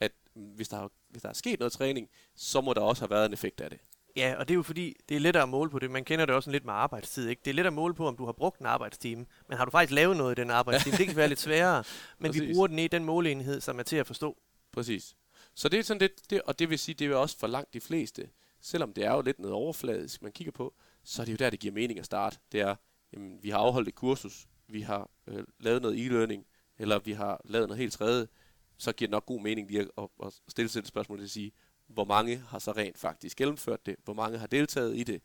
at 0.00 0.12
mm, 0.34 0.42
hvis 0.42 0.68
der, 0.68 0.76
har- 0.76 0.90
hvis 1.08 1.22
der 1.22 1.28
er 1.28 1.32
sket 1.32 1.58
noget 1.58 1.72
træning, 1.72 2.08
så 2.36 2.60
må 2.60 2.72
der 2.74 2.80
også 2.80 3.02
have 3.02 3.10
været 3.10 3.26
en 3.26 3.32
effekt 3.32 3.60
af 3.60 3.70
det. 3.70 3.78
Ja, 4.16 4.34
og 4.38 4.48
det 4.48 4.54
er 4.54 4.56
jo 4.56 4.62
fordi, 4.62 4.96
det 5.08 5.16
er 5.16 5.20
lettere 5.20 5.42
at 5.42 5.48
måle 5.48 5.70
på 5.70 5.78
det. 5.78 5.90
Man 5.90 6.04
kender 6.04 6.26
det 6.26 6.34
også 6.34 6.50
lidt 6.50 6.64
med 6.64 6.72
arbejdstid. 6.72 7.28
Ikke? 7.28 7.42
Det 7.44 7.50
er 7.50 7.54
lettere 7.54 7.70
at 7.70 7.74
måle 7.74 7.94
på, 7.94 8.08
om 8.08 8.16
du 8.16 8.24
har 8.24 8.32
brugt 8.32 8.58
en 8.60 8.66
arbejdstime. 8.66 9.26
Men 9.48 9.58
har 9.58 9.64
du 9.64 9.70
faktisk 9.70 9.92
lavet 9.94 10.16
noget 10.16 10.38
i 10.38 10.40
den 10.40 10.50
arbejdstime? 10.50 10.96
det 10.96 11.06
kan 11.06 11.16
være 11.16 11.28
lidt 11.28 11.40
sværere. 11.40 11.84
Men 12.18 12.34
vi 12.34 12.38
Præcis. 12.38 12.54
bruger 12.54 12.66
den 12.66 12.78
i 12.78 12.88
den 12.88 13.04
måleenhed, 13.04 13.60
som 13.60 13.78
er 13.78 13.82
til 13.82 13.96
at 13.96 14.06
forstå. 14.06 14.36
Præcis. 14.72 15.16
Så 15.54 15.68
det 15.68 15.78
er 15.78 15.82
sådan 15.82 16.00
lidt, 16.00 16.30
det, 16.30 16.42
og 16.42 16.58
det 16.58 16.70
vil 16.70 16.78
sige, 16.78 16.94
det 16.94 17.06
er 17.10 17.16
også 17.16 17.38
for 17.38 17.46
langt 17.46 17.74
de 17.74 17.80
fleste, 17.80 18.30
selvom 18.60 18.92
det 18.92 19.04
er 19.04 19.12
jo 19.12 19.20
lidt 19.20 19.38
noget 19.38 19.54
overfladisk, 19.54 20.22
man 20.22 20.32
kigger 20.32 20.52
på, 20.52 20.74
så 21.04 21.22
er 21.22 21.24
det 21.24 21.32
jo 21.32 21.36
der, 21.36 21.50
det 21.50 21.60
giver 21.60 21.74
mening 21.74 21.98
at 21.98 22.04
starte. 22.04 22.38
Det 22.52 22.60
er, 22.60 22.76
jamen, 23.12 23.42
vi 23.42 23.50
har 23.50 23.58
afholdt 23.58 23.88
et 23.88 23.94
kursus, 23.94 24.48
vi 24.68 24.80
har 24.80 25.10
øh, 25.26 25.44
lavet 25.60 25.82
noget 25.82 26.06
e-learning, 26.06 26.46
eller 26.78 26.98
vi 26.98 27.12
har 27.12 27.40
lavet 27.44 27.68
noget 27.68 27.78
helt 27.78 27.92
tredje, 27.92 28.28
så 28.76 28.92
giver 28.92 29.06
det 29.06 29.12
nok 29.12 29.26
god 29.26 29.40
mening 29.40 29.68
lige 29.68 29.80
at, 29.80 29.88
at, 29.98 30.08
at 30.26 30.32
stille 30.48 30.68
sig 30.68 30.80
et 30.80 30.86
spørgsmål 30.86 31.18
til 31.18 31.24
at 31.24 31.30
sige, 31.30 31.52
hvor 31.86 32.04
mange 32.04 32.36
har 32.36 32.58
så 32.58 32.72
rent 32.72 32.98
faktisk 32.98 33.36
gennemført 33.36 33.86
det, 33.86 33.96
hvor 34.04 34.14
mange 34.14 34.38
har 34.38 34.46
deltaget 34.46 34.96
i 34.96 35.04
det, 35.04 35.22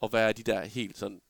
og 0.00 0.08
hvad 0.08 0.28
er 0.28 0.32
de 0.32 0.42
der 0.42 0.64
helt 0.64 0.98
sådan 0.98 1.20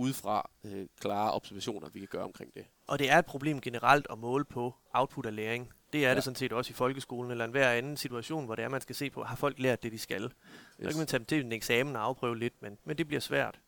udefra 0.00 0.50
øh, 0.64 0.86
klare 1.00 1.32
observationer, 1.32 1.88
vi 1.88 1.98
kan 1.98 2.08
gøre 2.08 2.24
omkring 2.24 2.54
det. 2.54 2.64
Og 2.86 2.98
det 2.98 3.10
er 3.10 3.18
et 3.18 3.26
problem 3.26 3.60
generelt 3.60 4.06
at 4.10 4.18
måle 4.18 4.44
på 4.44 4.74
output 4.92 5.26
af 5.26 5.36
læring. 5.36 5.72
Det 5.92 6.04
er 6.04 6.08
ja. 6.08 6.14
Det 6.14 6.24
sådan 6.24 6.36
set 6.36 6.52
også 6.52 6.70
i 6.70 6.74
folkeskolen, 6.74 7.30
eller 7.30 7.44
enhver 7.44 7.70
anden 7.70 7.96
situation, 7.96 8.44
hvor 8.44 8.54
det 8.54 8.64
er, 8.64 8.68
man 8.68 8.80
skal 8.80 8.94
se 8.94 9.10
på, 9.10 9.22
har 9.22 9.36
folk 9.36 9.58
lært 9.58 9.82
det, 9.82 9.92
de 9.92 9.98
skal? 9.98 10.22
Yes. 10.22 10.32
Så 10.78 10.88
kan 10.88 10.98
man 10.98 11.06
tage 11.06 11.18
dem 11.18 11.26
til 11.26 11.44
en 11.44 11.52
eksamen 11.52 11.96
og 11.96 12.04
afprøve 12.04 12.38
lidt, 12.38 12.62
men, 12.62 12.78
men 12.84 12.98
det 12.98 13.06
bliver 13.06 13.20
svært. 13.20 13.60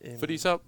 Øhm, 0.00 0.18
Fordi 0.18 0.38
så, 0.38 0.58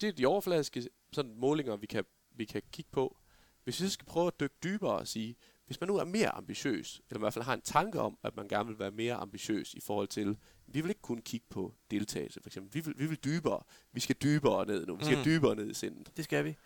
det 0.00 0.04
er 0.04 0.12
de 0.12 0.26
overfladiske 0.26 0.88
sådan, 1.12 1.34
målinger, 1.36 1.76
vi 1.76 1.86
kan, 1.86 2.04
vi 2.36 2.44
kan 2.44 2.62
kigge 2.72 2.90
på. 2.92 3.16
Hvis 3.64 3.80
vi 3.80 3.86
så 3.86 3.92
skal 3.92 4.06
prøve 4.06 4.26
at 4.26 4.40
dykke 4.40 4.54
dybere 4.64 4.94
og 4.94 5.08
sige, 5.08 5.36
hvis 5.66 5.80
man 5.80 5.88
nu 5.88 5.96
er 5.96 6.04
mere 6.04 6.28
ambitiøs, 6.28 7.00
eller 7.10 7.18
i 7.18 7.22
hvert 7.22 7.32
fald 7.34 7.44
har 7.44 7.54
en 7.54 7.60
tanke 7.60 8.00
om, 8.00 8.18
at 8.22 8.36
man 8.36 8.48
gerne 8.48 8.68
vil 8.68 8.78
være 8.78 8.90
mere 8.90 9.14
ambitiøs 9.14 9.74
i 9.74 9.80
forhold 9.80 10.08
til, 10.08 10.36
vi 10.66 10.80
vil 10.80 10.88
ikke 10.88 11.02
kun 11.02 11.18
kigge 11.22 11.46
på 11.50 11.74
deltagelse, 11.90 12.40
for 12.42 12.48
eksempel. 12.48 12.74
Vi 12.74 12.80
vil, 12.84 12.94
vi 12.98 13.06
vil 13.06 13.18
dybere. 13.24 13.62
Vi 13.92 14.00
skal 14.00 14.16
dybere 14.22 14.66
ned 14.66 14.86
nu. 14.86 14.96
Vi 14.96 15.04
skal 15.04 15.18
Mm. 15.18 15.24
dybere 15.24 15.56
ned 15.56 15.70
i 15.70 15.74
sindet. 15.74 16.10
Det 16.16 16.24
skal 16.24 16.44
vi. 16.44 16.56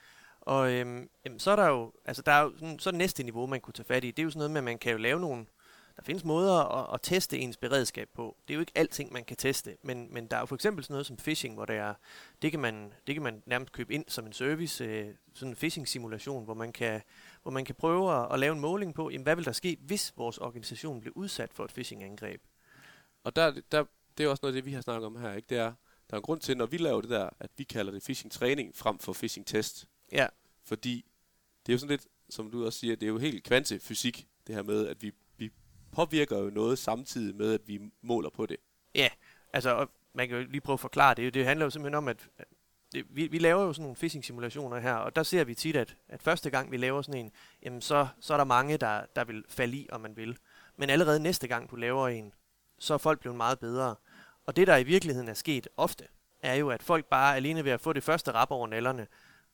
Og 0.41 0.73
øhm, 0.73 1.09
jamen, 1.25 1.39
så 1.39 1.51
er 1.51 1.57
der 1.57 1.67
jo, 1.69 1.93
altså 2.05 2.23
der 2.23 2.33
er 2.33 2.43
jo 2.43 2.53
sådan, 2.59 2.79
så 2.79 2.91
næste 2.93 3.23
niveau, 3.23 3.47
man 3.47 3.61
kunne 3.61 3.75
tage 3.75 3.87
fat 3.87 4.05
i. 4.05 4.11
Det 4.11 4.19
er 4.19 4.25
jo 4.25 4.31
sådan 4.31 4.39
noget 4.39 4.51
med, 4.51 4.59
at 4.61 4.65
man 4.65 4.79
kan 4.79 4.93
jo 4.93 4.99
lave 4.99 5.21
nogle, 5.21 5.47
der 5.97 6.03
findes 6.05 6.25
måder 6.25 6.55
at, 6.79 6.95
at 6.95 7.01
teste 7.03 7.39
ens 7.39 7.57
beredskab 7.57 8.09
på. 8.15 8.37
Det 8.49 8.55
er 8.55 8.57
jo 8.57 8.61
ikke 8.61 8.73
alting, 8.75 9.13
man 9.13 9.25
kan 9.25 9.37
teste, 9.37 9.77
men, 9.83 10.15
men 10.15 10.27
der 10.27 10.37
er 10.37 10.41
jo 10.41 10.47
for 10.47 10.55
eksempel 10.55 10.85
sådan 10.85 10.95
noget 10.95 11.07
som 11.07 11.17
phishing, 11.17 11.55
hvor 11.55 11.65
der 11.65 11.75
er, 11.75 11.95
det 12.43 12.51
kan 12.51 12.61
man, 12.61 12.93
det 13.07 13.15
kan 13.15 13.23
man 13.23 13.43
nærmest 13.47 13.73
købe 13.73 13.95
ind 13.95 14.05
som 14.09 14.27
en 14.27 14.33
service, 14.33 14.85
øh, 14.85 15.15
sådan 15.35 15.53
en 15.53 15.57
phishing-simulation, 15.57 16.45
hvor 16.45 16.55
man 16.55 16.73
kan, 16.73 17.01
hvor 17.43 17.51
man 17.51 17.65
kan 17.65 17.75
prøve 17.75 18.13
at, 18.13 18.33
at 18.33 18.39
lave 18.39 18.55
en 18.55 18.61
måling 18.61 18.95
på, 18.95 19.11
jamen, 19.11 19.23
hvad 19.23 19.37
vil 19.37 19.45
der 19.45 19.53
ske, 19.53 19.77
hvis 19.81 20.13
vores 20.17 20.39
organisation 20.39 21.01
bliver 21.01 21.17
udsat 21.17 21.53
for 21.55 21.65
et 21.65 21.73
phishing-angreb. 21.73 22.41
Og 23.25 23.37
der, 23.37 23.61
der, 23.73 23.85
det 24.19 24.25
er 24.25 24.29
også 24.29 24.41
noget 24.43 24.57
af 24.57 24.63
det, 24.63 24.67
vi 24.67 24.73
har 24.73 24.81
snakket 24.81 25.07
om 25.07 25.17
her. 25.17 25.33
Ikke? 25.33 25.47
Det 25.49 25.59
er, 25.59 25.73
der 26.11 26.15
er 26.15 26.17
en 26.17 26.23
grund 26.23 26.41
til, 26.41 26.57
når 26.57 26.67
vi 26.67 26.77
laver 26.77 27.01
det 27.01 27.11
der, 27.11 27.31
at 27.41 27.51
vi 27.57 27.65
kalder 27.65 27.93
det 27.93 28.03
phishing-træning 28.03 28.77
frem 28.77 28.99
for 28.99 29.13
phishing-test. 29.13 29.87
Ja, 30.13 30.27
Fordi 30.65 31.05
det 31.67 31.73
er 31.73 31.75
jo 31.75 31.79
sådan 31.79 31.91
lidt, 31.91 32.07
som 32.31 32.51
du 32.51 32.67
også 32.67 32.79
siger, 32.79 32.97
det 32.97 33.07
er 33.07 33.11
jo 33.11 33.19
helt 33.19 33.45
kvantefysik, 33.45 34.29
det 34.47 34.55
her 34.55 34.63
med, 34.63 34.87
at 34.87 35.03
vi, 35.03 35.13
vi 35.37 35.51
påvirker 35.93 36.39
jo 36.39 36.51
noget 36.51 36.79
samtidig 36.79 37.37
med, 37.37 37.55
at 37.55 37.61
vi 37.69 37.81
måler 38.03 38.31
på 38.31 38.47
det. 38.47 38.57
Ja, 38.95 39.09
altså 39.53 39.87
man 40.13 40.29
kan 40.29 40.39
jo 40.39 40.45
lige 40.45 40.61
prøve 40.61 40.75
at 40.75 40.81
forklare 40.81 41.15
det. 41.15 41.35
Det 41.35 41.45
handler 41.45 41.67
jo 41.67 41.71
simpelthen 41.71 41.95
om, 41.95 42.09
at 42.09 42.29
at 42.39 42.47
det, 42.93 43.05
vi, 43.11 43.27
vi 43.27 43.39
laver 43.39 43.63
jo 43.63 43.73
sådan 43.73 43.83
nogle 43.83 43.97
phishing-simulationer 43.97 44.79
her, 44.79 44.95
og 44.95 45.17
der 45.17 45.23
ser 45.23 45.45
vi 45.45 45.55
tit, 45.55 45.77
at, 45.77 45.97
at 46.09 46.23
første 46.23 46.51
gang 46.51 46.71
vi 46.71 46.77
laver 46.77 47.03
sådan 47.03 47.21
en, 47.21 47.33
jamen 47.63 47.81
så, 47.81 48.09
så 48.21 48.33
er 48.33 48.37
der 48.37 48.45
mange, 48.45 48.77
der, 48.77 49.03
der 49.17 49.25
vil 49.25 49.45
falde 49.49 49.77
i, 49.77 49.89
om 49.93 50.01
man 50.01 50.17
vil. 50.17 50.37
Men 50.77 50.91
allerede 50.91 51.21
næste 51.21 51.49
gang 51.49 51.71
du 51.71 51.77
laver 51.77 52.09
en, 52.09 52.33
så 52.79 52.95
er 52.95 52.99
folk 52.99 53.21
blevet 53.21 53.37
meget 53.37 53.59
bedre. 53.59 53.95
Og 54.47 54.57
det, 54.57 54.67
der 54.67 54.77
i 54.77 54.83
virkeligheden 54.83 55.29
er 55.29 55.35
sket 55.35 55.69
ofte, 55.77 56.05
er 56.43 56.55
jo, 56.55 56.71
at 56.71 56.83
folk 56.83 57.07
bare 57.07 57.37
alene 57.37 57.65
ved 57.65 57.73
at 57.73 57.81
få 57.81 57.93
det 57.93 58.03
første 58.03 58.33
rap 58.33 58.51
over 58.51 58.67
nallerne, 58.67 59.07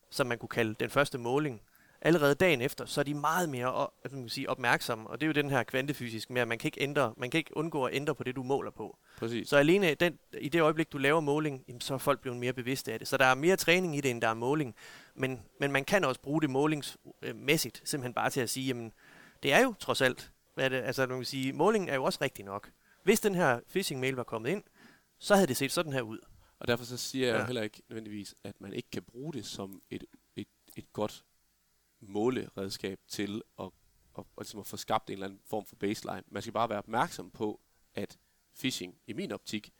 som 0.09 0.27
man 0.27 0.37
kunne 0.37 0.49
kalde 0.49 0.75
den 0.79 0.89
første 0.89 1.17
måling, 1.17 1.61
allerede 2.01 2.35
dagen 2.35 2.61
efter, 2.61 2.85
så 2.85 3.01
er 3.01 3.03
de 3.03 3.13
meget 3.13 3.49
mere 3.49 3.87
man 4.11 4.21
kan 4.21 4.29
sige, 4.29 4.49
opmærksomme. 4.49 5.09
Og 5.09 5.21
det 5.21 5.25
er 5.25 5.27
jo 5.27 5.33
den 5.33 5.49
her 5.49 5.63
kvantefysisk 5.63 6.29
med, 6.29 6.41
at 6.41 6.47
man 6.47 6.57
kan 6.57 6.67
ikke, 6.67 6.81
ændre, 6.81 7.13
man 7.17 7.29
kan 7.29 7.37
ikke 7.37 7.57
undgå 7.57 7.83
at 7.83 7.95
ændre 7.95 8.15
på 8.15 8.23
det, 8.23 8.35
du 8.35 8.43
måler 8.43 8.71
på. 8.71 8.97
Præcis. 9.17 9.49
Så 9.49 9.57
alene 9.57 9.93
den, 9.93 10.19
i 10.39 10.49
det 10.49 10.61
øjeblik, 10.61 10.91
du 10.91 10.97
laver 10.97 11.19
måling, 11.19 11.63
jamen, 11.67 11.81
så 11.81 11.93
er 11.93 11.97
folk 11.97 12.21
blevet 12.21 12.39
mere 12.39 12.53
bevidste 12.53 12.93
af 12.93 12.99
det. 12.99 13.07
Så 13.07 13.17
der 13.17 13.25
er 13.25 13.35
mere 13.35 13.55
træning 13.55 13.97
i 13.97 14.01
det, 14.01 14.11
end 14.11 14.21
der 14.21 14.27
er 14.27 14.33
måling. 14.33 14.75
Men, 15.15 15.41
men 15.59 15.71
man 15.71 15.85
kan 15.85 16.05
også 16.05 16.21
bruge 16.21 16.41
det 16.41 16.49
målingsmæssigt, 16.49 17.81
simpelthen 17.85 18.13
bare 18.13 18.29
til 18.29 18.41
at 18.41 18.49
sige, 18.49 18.67
jamen, 18.67 18.91
det 19.43 19.53
er 19.53 19.59
jo 19.59 19.73
trods 19.79 20.01
alt, 20.01 20.31
hvad 20.53 20.69
det, 20.69 20.81
altså 20.81 21.07
man 21.07 21.17
kan 21.17 21.25
sige, 21.25 21.53
målingen 21.53 21.89
er 21.89 21.95
jo 21.95 22.03
også 22.03 22.19
rigtig 22.21 22.45
nok. 22.45 22.69
Hvis 23.05 23.19
den 23.21 23.35
her 23.35 23.59
phishing-mail 23.69 24.13
var 24.15 24.23
kommet 24.23 24.49
ind, 24.49 24.63
så 25.19 25.35
havde 25.35 25.47
det 25.47 25.57
set 25.57 25.71
sådan 25.71 25.93
her 25.93 26.01
ud. 26.01 26.19
Og 26.59 26.67
derfor 26.67 26.85
så 26.85 26.97
siger 26.97 27.27
jeg 27.27 27.39
Ja. 27.39 27.45
heller 27.45 27.61
ikke 27.61 27.81
nødvendigvis, 27.89 28.35
at 28.43 28.61
man 28.61 28.73
ikke 28.73 28.89
kan 28.91 29.03
bruge 29.03 29.33
det 29.33 29.45
som 29.45 29.81
et, 29.89 30.03
et, 30.35 30.47
et 30.75 30.93
godt 30.93 31.25
måleredskab 32.01 32.99
til 33.07 33.41
at, 33.59 33.65
at, 33.65 33.71
at, 34.19 34.25
ligesom 34.37 34.59
at 34.59 34.67
få 34.67 34.77
skabt 34.77 35.09
en 35.09 35.13
eller 35.13 35.25
anden 35.25 35.41
form 35.45 35.65
for 35.65 35.75
baseline. 35.75 36.23
Man 36.27 36.41
skal 36.41 36.53
bare 36.53 36.69
være 36.69 36.77
opmærksom 36.79 37.31
på, 37.31 37.61
at 37.95 38.17
phishing 38.59 38.97
i 39.07 39.13
min 39.13 39.31
optik 39.31 39.73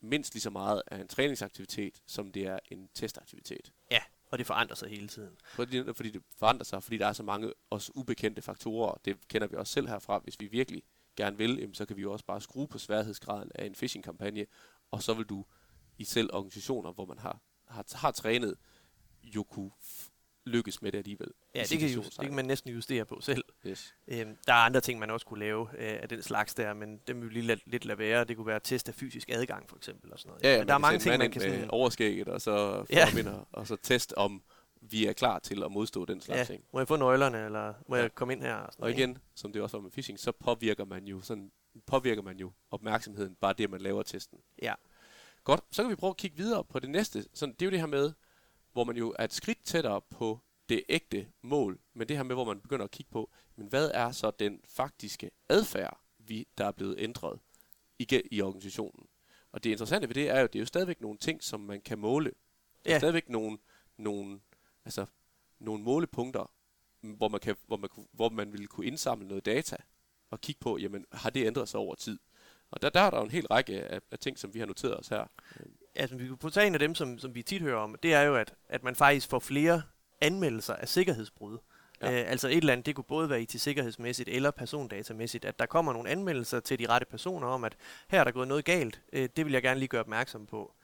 mindst 0.00 0.34
lige 0.34 0.42
så 0.42 0.50
meget 0.50 0.82
er 0.86 1.00
en 1.00 1.08
træningsaktivitet, 1.08 2.02
som 2.06 2.32
det 2.32 2.46
er 2.46 2.58
en 2.70 2.88
testaktivitet. 2.94 3.72
Ja, 3.90 4.00
og 4.26 4.38
det 4.38 4.46
forandrer 4.46 4.76
sig 4.76 4.88
hele 4.88 5.08
tiden. 5.08 5.38
Fordi, 5.44 5.92
fordi 5.94 6.10
det 6.10 6.22
forandrer 6.36 6.64
sig, 6.64 6.82
fordi 6.82 6.98
der 6.98 7.06
er 7.06 7.12
så 7.12 7.22
mange 7.22 7.52
også 7.70 7.92
ubekendte 7.94 8.42
faktorer. 8.42 8.94
Det 9.04 9.28
kender 9.28 9.46
vi 9.48 9.56
også 9.56 9.72
selv 9.72 9.88
herfra. 9.88 10.18
Hvis 10.18 10.40
vi 10.40 10.46
virkelig 10.46 10.82
gerne 11.18 11.36
vil, 11.36 11.58
jamen, 11.60 11.74
så 11.74 11.86
kan 11.86 11.96
vi 11.96 12.02
jo 12.02 12.12
også 12.12 12.24
bare 12.24 12.40
skrue 12.40 12.68
på 12.68 12.78
sværhedsgraden 12.78 13.50
af 13.54 13.66
en 13.66 13.74
phishing-kampagne, 13.74 14.46
og 14.90 15.02
så 15.02 15.14
vil 15.14 15.24
du 15.24 15.44
i 15.98 16.04
selv 16.04 16.30
organisationer, 16.32 16.92
hvor 16.92 17.06
man 17.06 17.18
har, 17.18 17.40
har, 17.68 17.84
har 17.94 18.10
trænet, 18.10 18.54
jo 19.22 19.42
kunne 19.42 19.70
lykkes 20.46 20.82
med 20.82 20.92
det 20.92 20.98
alligevel. 20.98 21.28
Ja, 21.54 21.62
det 21.62 21.78
kan, 21.78 21.88
just, 21.88 22.16
det 22.16 22.26
kan 22.26 22.34
man 22.34 22.44
næsten 22.44 22.70
justere 22.70 23.04
på 23.04 23.20
selv. 23.20 23.44
Yes. 23.66 23.94
Øhm, 24.08 24.36
der 24.46 24.52
er 24.52 24.56
andre 24.56 24.80
ting, 24.80 24.98
man 24.98 25.10
også 25.10 25.26
kunne 25.26 25.40
lave 25.40 25.68
øh, 25.78 25.98
af 26.02 26.08
den 26.08 26.22
slags 26.22 26.54
der, 26.54 26.74
men 26.74 27.00
dem 27.06 27.20
vil 27.20 27.28
vi 27.28 27.34
lige 27.34 27.46
lade, 27.46 27.60
lidt 27.66 27.84
lade 27.84 27.98
være. 27.98 28.24
Det 28.24 28.36
kunne 28.36 28.46
være 28.46 28.60
test 28.64 28.88
af 28.88 28.94
fysisk 28.94 29.30
adgang, 29.30 29.68
for 29.68 29.76
eksempel. 29.76 30.12
Og 30.12 30.18
sådan 30.18 30.28
noget. 30.30 30.42
Ja, 30.42 30.52
ja 30.52 30.58
men 30.58 30.68
der 30.68 30.74
er 30.74 30.78
mange 30.78 30.98
ting, 30.98 31.18
man 31.18 31.30
kan 31.30 31.40
sådan... 31.40 31.70
overskægget, 31.70 32.28
og 32.28 32.40
så 32.40 32.84
Ja. 32.90 33.06
og, 33.26 33.48
og 33.52 33.66
så 33.66 33.76
test 33.76 34.14
om 34.16 34.42
vi 34.80 35.06
er 35.06 35.12
klar 35.12 35.38
til 35.38 35.62
at 35.62 35.72
modstå 35.72 36.04
den 36.04 36.20
slags 36.20 36.38
Ja, 36.38 36.44
ting. 36.54 36.64
må 36.72 36.80
jeg 36.80 36.88
få 36.88 36.96
nøglerne, 36.96 37.44
eller 37.44 37.74
må 37.88 37.96
Ja. 37.96 38.02
jeg 38.02 38.14
komme 38.14 38.32
ind 38.34 38.42
her? 38.42 38.54
Og, 38.54 38.72
sådan 38.72 38.82
Og 38.84 38.90
igen, 38.90 39.18
som 39.34 39.52
det 39.52 39.62
også 39.62 39.76
var 39.76 39.82
med 39.82 39.90
phishing, 39.90 40.18
så 40.18 40.32
påvirker 40.32 40.84
man 40.84 41.04
jo 41.06 41.20
sådan 41.20 41.52
påvirker 41.86 42.22
man 42.22 42.38
jo 42.38 42.52
opmærksomheden, 42.70 43.34
bare 43.34 43.52
det, 43.52 43.70
man 43.70 43.80
laver 43.80 44.02
testen. 44.02 44.38
Ja. 44.62 44.74
Godt, 45.44 45.60
så 45.70 45.82
kan 45.82 45.90
vi 45.90 45.94
prøve 45.96 46.10
at 46.10 46.16
kigge 46.16 46.36
videre 46.36 46.64
på 46.64 46.78
det 46.78 46.90
næste. 46.90 47.24
Sådan, 47.34 47.52
det 47.54 47.62
er 47.62 47.66
jo 47.66 47.70
det 47.70 47.78
her 47.80 47.86
med, 47.86 48.12
hvor 48.72 48.84
man 48.84 48.96
jo 48.96 49.14
er 49.18 49.24
et 49.24 49.32
skridt 49.32 49.64
tættere 49.64 50.00
på 50.00 50.40
det 50.68 50.82
ægte 50.88 51.26
mål, 51.42 51.78
men 51.94 52.08
det 52.08 52.16
her 52.16 52.22
med, 52.24 52.36
hvor 52.36 52.44
man 52.44 52.60
begynder 52.60 52.84
at 52.84 52.90
kigge 52.90 53.10
på, 53.12 53.30
men 53.56 53.66
hvad 53.66 53.90
er 53.94 54.10
så 54.12 54.30
den 54.30 54.60
faktiske 54.68 55.30
adfærd, 55.48 56.00
vi, 56.18 56.46
der 56.58 56.64
er 56.64 56.70
blevet 56.72 56.94
ændret 56.98 57.38
i, 57.98 58.20
i 58.30 58.40
organisationen? 58.42 59.06
Og 59.52 59.64
det 59.64 59.70
interessante 59.70 60.08
ved 60.08 60.14
det 60.14 60.28
er 60.30 60.38
jo, 60.38 60.44
at 60.44 60.52
det 60.52 60.58
er 60.58 60.62
jo 60.62 60.66
stadigvæk 60.66 61.00
nogle 61.00 61.18
ting, 61.18 61.42
som 61.42 61.60
man 61.60 61.80
kan 61.80 61.98
måle. 61.98 62.30
Der 62.84 62.90
er 62.90 62.94
Ja. 62.94 62.98
stadigvæk 62.98 63.28
nogle, 63.28 63.58
nogle, 63.96 64.40
altså, 64.84 65.06
nogle 65.58 65.82
målepunkter, 65.84 66.50
hvor 67.00 67.28
man, 67.28 67.40
kan, 67.40 67.56
hvor, 67.66 67.76
man, 67.76 67.90
hvor 68.12 68.28
man 68.28 68.52
vil 68.52 68.66
kunne 68.66 68.86
indsamle 68.86 69.28
noget 69.28 69.46
data 69.46 69.76
og 70.30 70.40
kigge 70.40 70.60
på, 70.60 70.78
jamen, 70.78 71.04
har 71.12 71.30
det 71.30 71.46
ændret 71.46 71.68
sig 71.68 71.80
over 71.80 71.94
tid? 71.94 72.18
Og 72.70 72.82
der, 72.82 72.90
der 72.90 73.00
er 73.00 73.10
der 73.10 73.18
jo 73.18 73.24
en 73.24 73.30
hel 73.30 73.46
række 73.46 73.82
af, 73.82 74.00
af 74.10 74.18
ting, 74.18 74.38
som 74.38 74.54
vi 74.54 74.58
har 74.58 74.66
noteret 74.66 74.98
os 74.98 75.08
her. 75.08 75.26
altså, 75.94 76.16
vi 76.16 76.30
at 76.44 76.52
tage 76.52 76.66
en 76.66 76.74
af 76.74 76.78
dem, 76.78 76.94
som, 76.94 77.18
som 77.18 77.34
vi 77.34 77.42
tit 77.42 77.62
hører 77.62 77.78
om, 77.78 77.96
det 78.02 78.14
er 78.14 78.22
jo, 78.22 78.36
at, 78.36 78.54
at 78.68 78.84
man 78.84 78.94
faktisk 78.94 79.28
får 79.28 79.38
flere 79.38 79.82
anmeldelser 80.20 80.74
af 80.74 80.88
sikkerhedsbrud. 80.88 81.58
Ja. 82.02 82.22
Øh, 82.22 82.30
altså 82.30 82.48
et 82.48 82.56
eller 82.56 82.72
andet, 82.72 82.86
det 82.86 82.94
kunne 82.94 83.04
både 83.04 83.30
være 83.30 83.42
IT-sikkerhedsmæssigt 83.42 84.28
eller 84.28 84.50
persondatamæssigt, 84.50 85.44
at 85.44 85.58
der 85.58 85.66
kommer 85.66 85.92
nogle 85.92 86.10
anmeldelser 86.10 86.60
til 86.60 86.78
de 86.78 86.88
rette 86.88 87.06
personer 87.10 87.48
om, 87.48 87.64
at 87.64 87.76
her 88.08 88.20
er 88.20 88.24
der 88.24 88.30
gået 88.30 88.48
noget 88.48 88.64
galt, 88.64 89.00
øh, 89.12 89.28
det 89.36 89.44
vil 89.44 89.52
jeg 89.52 89.62
gerne 89.62 89.80
lige 89.80 89.88
gøre 89.88 90.00
opmærksom 90.00 90.46
på. 90.46 90.74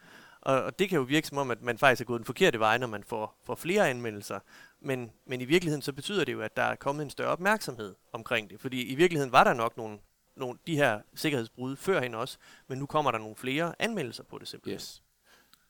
Og, 0.45 0.63
og 0.63 0.79
det 0.79 0.89
kan 0.89 0.97
jo 0.97 1.03
virke 1.03 1.27
som 1.27 1.39
om, 1.39 1.51
at 1.51 1.63
man 1.63 1.79
faktisk 1.79 2.01
er 2.01 2.05
gået 2.05 2.19
den 2.19 2.27
forkerte 2.27 2.59
vej, 2.59 2.79
når 2.79 2.87
man 2.87 3.05
får, 3.05 3.39
får 3.45 3.55
flere 3.55 3.91
anmeldelser. 3.91 4.41
Men, 4.81 5.13
men 5.27 5.41
i 5.41 5.45
virkeligheden 5.45 5.83
så 5.83 5.93
betyder 5.93 6.25
det 6.25 6.33
jo, 6.33 6.41
at 6.41 6.57
der 6.57 6.63
er 6.63 6.77
kommet 6.77 7.03
en 7.03 7.11
større 7.11 7.31
opmærksomhed 7.31 7.95
omkring 8.13 8.51
det. 8.51 8.61
Fordi 8.61 8.83
i 8.83 8.95
virkeligheden 8.95 9.33
var 9.33 9.45
der 9.45 9.53
nok 9.53 9.77
nogle, 9.77 9.99
nogle 10.37 10.59
de 10.67 10.77
her 10.77 11.01
sikkerhedsbrud 11.15 11.77
førhen 11.77 12.15
også, 12.15 12.39
men 12.69 12.79
nu 12.79 12.87
kommer 12.87 13.11
der 13.11 13.19
nogle 13.19 13.37
flere 13.37 13.75
anmeldelser 13.79 14.25
på 14.25 14.39
det 14.39 14.49
simpelthen. 14.49 14.77
Yes. 14.77 15.03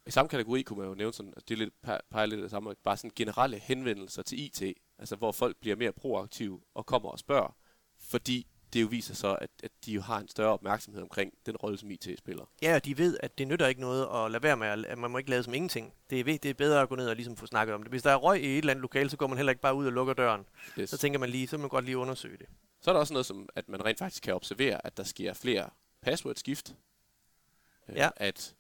I 0.07 0.11
samme 0.11 0.29
kategori 0.29 0.63
kunne 0.63 0.79
man 0.79 0.89
jo 0.89 0.95
nævne 0.95 1.13
sådan, 1.15 1.35
at 1.37 1.49
det 1.49 1.55
er 1.55 1.59
lidt, 1.59 1.75
peger 2.11 2.27
lidt 2.27 2.39
af 2.39 2.43
det 2.43 2.51
samme, 2.51 2.75
bare 2.85 2.97
sådan 2.97 3.13
generelle 3.17 3.59
henvendelser 3.59 4.23
til 4.23 4.41
IT, 4.41 4.63
altså 4.99 5.17
hvor 5.17 5.33
folk 5.33 5.57
bliver 5.57 5.77
mere 5.77 5.93
proaktive 5.93 6.61
og 6.75 6.87
kommer 6.87 7.11
og 7.11 7.19
spørger, 7.19 7.57
fordi 7.99 8.47
det 8.75 8.83
jo 8.83 8.87
viser 8.87 9.15
sig, 9.15 9.39
at, 9.41 9.51
at 9.63 9.71
de 9.85 9.93
jo 9.93 10.01
har 10.01 10.19
en 10.19 10.29
større 10.29 10.53
opmærksomhed 10.53 11.03
omkring 11.03 11.33
den 11.47 11.57
rolle, 11.57 11.79
som 11.79 11.91
IT 11.91 12.09
spiller. 12.19 12.45
Ja, 12.63 12.75
og 12.75 12.85
de 12.85 12.99
ved, 12.99 13.19
at 13.23 13.39
det 13.39 13.49
nytter 13.49 13.67
ikke 13.67 13.81
noget 13.81 14.25
at 14.25 14.31
lade 14.31 14.43
være 14.43 14.57
med, 14.57 14.67
at 14.67 14.85
at 14.87 14.99
man 14.99 15.11
må 15.11 15.19
ikke 15.19 15.31
lade 15.31 15.43
som 15.43 15.55
ingenting. 15.55 15.95
Det 16.11 16.21
er, 16.21 16.25
ved- 16.25 16.39
det 16.39 16.49
er 16.51 16.55
bedre 16.55 16.83
at 16.83 16.89
gå 16.89 16.95
ned 16.97 17.09
og 17.09 17.17
ligesom 17.17 17.37
få 17.37 17.47
snakket 17.47 17.75
om 17.75 17.83
det. 17.83 17.91
Hvis 17.93 18.03
der 18.03 18.11
er 18.11 18.17
røg 18.17 18.43
i 18.43 18.47
et 18.47 18.59
eller 18.59 18.71
andet 18.73 18.81
lokale, 18.83 19.11
så 19.11 19.17
går 19.17 19.27
man 19.27 19.37
heller 19.39 19.51
ikke 19.51 19.63
bare 19.63 19.75
ud 19.75 19.87
og 19.87 19.93
lukker 19.93 20.15
døren. 20.15 20.45
Yes. 20.79 20.91
Så 20.91 20.99
tænker 20.99 21.19
man 21.19 21.31
lige, 21.31 21.47
så 21.49 21.57
vil 21.57 21.61
man 21.61 21.69
godt 21.69 21.85
lige 21.85 21.99
undersøge 21.99 22.37
det. 22.39 22.47
Så 22.81 22.91
er 22.91 22.93
der 22.93 23.01
også 23.01 23.13
noget 23.13 23.27
som, 23.27 23.49
at 23.57 23.69
man 23.69 23.85
rent 23.85 23.99
faktisk 23.99 24.23
kan 24.23 24.35
observere, 24.35 24.87
at 24.87 24.97
der 24.97 25.05
sker 25.05 25.33
flere 25.33 25.71
password-skift. 26.03 26.75
Øh, 27.89 27.97
Ja. 27.97 28.11
At 28.17 28.55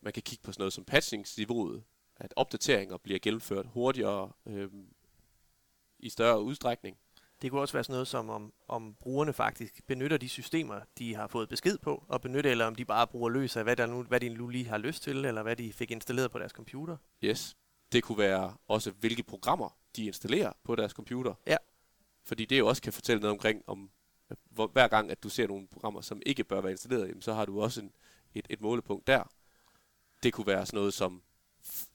man 0.00 0.12
kan 0.12 0.22
kigge 0.22 0.42
på 0.42 0.52
sådan 0.52 0.60
noget 0.60 0.72
som 0.72 0.84
patchingsniveauet, 0.84 1.82
at 2.16 2.32
opdateringer 2.36 2.96
bliver 2.96 3.18
gennemført 3.18 3.66
hurtigere 3.66 4.30
øh, 4.46 4.68
i 5.98 6.08
større 6.10 6.42
udstrækning. 6.42 6.96
Det 7.42 7.50
kunne 7.50 7.60
også 7.60 7.72
være 7.72 7.84
sådan 7.84 7.92
noget 7.92 8.08
som, 8.08 8.30
om, 8.30 8.52
om 8.68 8.94
brugerne 9.00 9.32
faktisk 9.32 9.86
benytter 9.86 10.16
de 10.16 10.28
systemer, 10.28 10.80
de 10.98 11.14
har 11.14 11.26
fået 11.26 11.48
besked 11.48 11.78
på, 11.78 12.04
og 12.08 12.20
benytter, 12.20 12.50
eller 12.50 12.66
om 12.66 12.74
de 12.74 12.84
bare 12.84 13.06
bruger 13.06 13.28
løs 13.28 13.56
af, 13.56 13.64
hvad, 13.64 13.76
der 13.76 13.86
nu, 13.86 14.02
hvad 14.02 14.20
de 14.20 14.28
nu 14.28 14.48
lige 14.48 14.66
har 14.66 14.78
lyst 14.78 15.02
til, 15.02 15.24
eller 15.24 15.42
hvad 15.42 15.56
de 15.56 15.72
fik 15.72 15.90
installeret 15.90 16.30
på 16.30 16.38
deres 16.38 16.52
computer. 16.52 16.96
Yes. 17.24 17.56
Det 17.92 18.02
kunne 18.02 18.18
være 18.18 18.56
også, 18.68 18.90
hvilke 18.90 19.22
programmer 19.22 19.76
de 19.96 20.06
installerer 20.06 20.52
på 20.64 20.76
deres 20.76 20.92
computer. 20.92 21.34
Ja. 21.46 21.56
Fordi 22.24 22.44
det 22.44 22.58
jo 22.58 22.66
også 22.66 22.82
kan 22.82 22.92
fortælle 22.92 23.20
noget 23.20 23.32
omkring, 23.32 23.62
om 23.66 23.90
hvor, 24.50 24.66
hver 24.66 24.88
gang, 24.88 25.10
at 25.10 25.22
du 25.22 25.28
ser 25.28 25.46
nogle 25.46 25.68
programmer, 25.68 26.00
som 26.00 26.22
ikke 26.26 26.44
bør 26.44 26.60
være 26.60 26.72
installeret, 26.72 27.08
jamen, 27.08 27.22
så 27.22 27.32
har 27.32 27.44
du 27.44 27.62
også 27.62 27.80
en, 27.80 27.92
et, 28.34 28.46
et 28.50 28.60
målepunkt 28.60 29.06
der. 29.06 29.32
Det 30.22 30.32
kunne 30.32 30.46
være 30.46 30.66
sådan 30.66 30.76
noget 30.76 30.94
som 30.94 31.22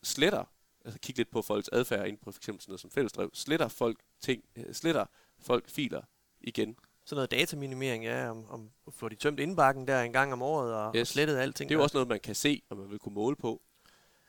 sletter, 0.03 0.43
altså 0.85 0.99
kigge 0.99 1.19
lidt 1.19 1.31
på 1.31 1.41
folks 1.41 1.69
adfærd 1.71 2.07
inden 2.07 2.21
på 2.21 2.31
for 2.31 2.39
eksempel 2.39 2.61
sådan 2.61 2.71
noget 2.71 2.81
som 2.81 2.91
fællesdrev, 2.91 3.29
sletter 3.33 3.67
folk 3.67 3.99
ting, 4.21 4.43
øh, 4.55 4.73
sletter 4.73 5.05
folk 5.43 5.69
filer 5.69 6.01
igen. 6.41 6.75
Sådan 7.05 7.15
noget 7.15 7.31
dataminimering, 7.31 8.03
ja, 8.03 8.29
om, 8.29 8.49
om 8.49 8.69
at 8.87 8.93
få 8.93 9.09
de 9.09 9.15
tømt 9.15 9.39
indbakken 9.39 9.87
der 9.87 10.01
en 10.01 10.13
gang 10.13 10.33
om 10.33 10.41
året, 10.41 10.73
og, 10.73 10.95
yes. 10.95 11.01
og 11.01 11.07
slettet 11.07 11.37
alting. 11.37 11.69
Det 11.69 11.75
er 11.75 11.77
jo 11.77 11.79
der. 11.79 11.83
også 11.83 11.97
noget, 11.97 12.07
man 12.07 12.19
kan 12.19 12.35
se, 12.35 12.61
og 12.69 12.77
man 12.77 12.89
vil 12.89 12.99
kunne 12.99 13.15
måle 13.15 13.35
på. 13.35 13.61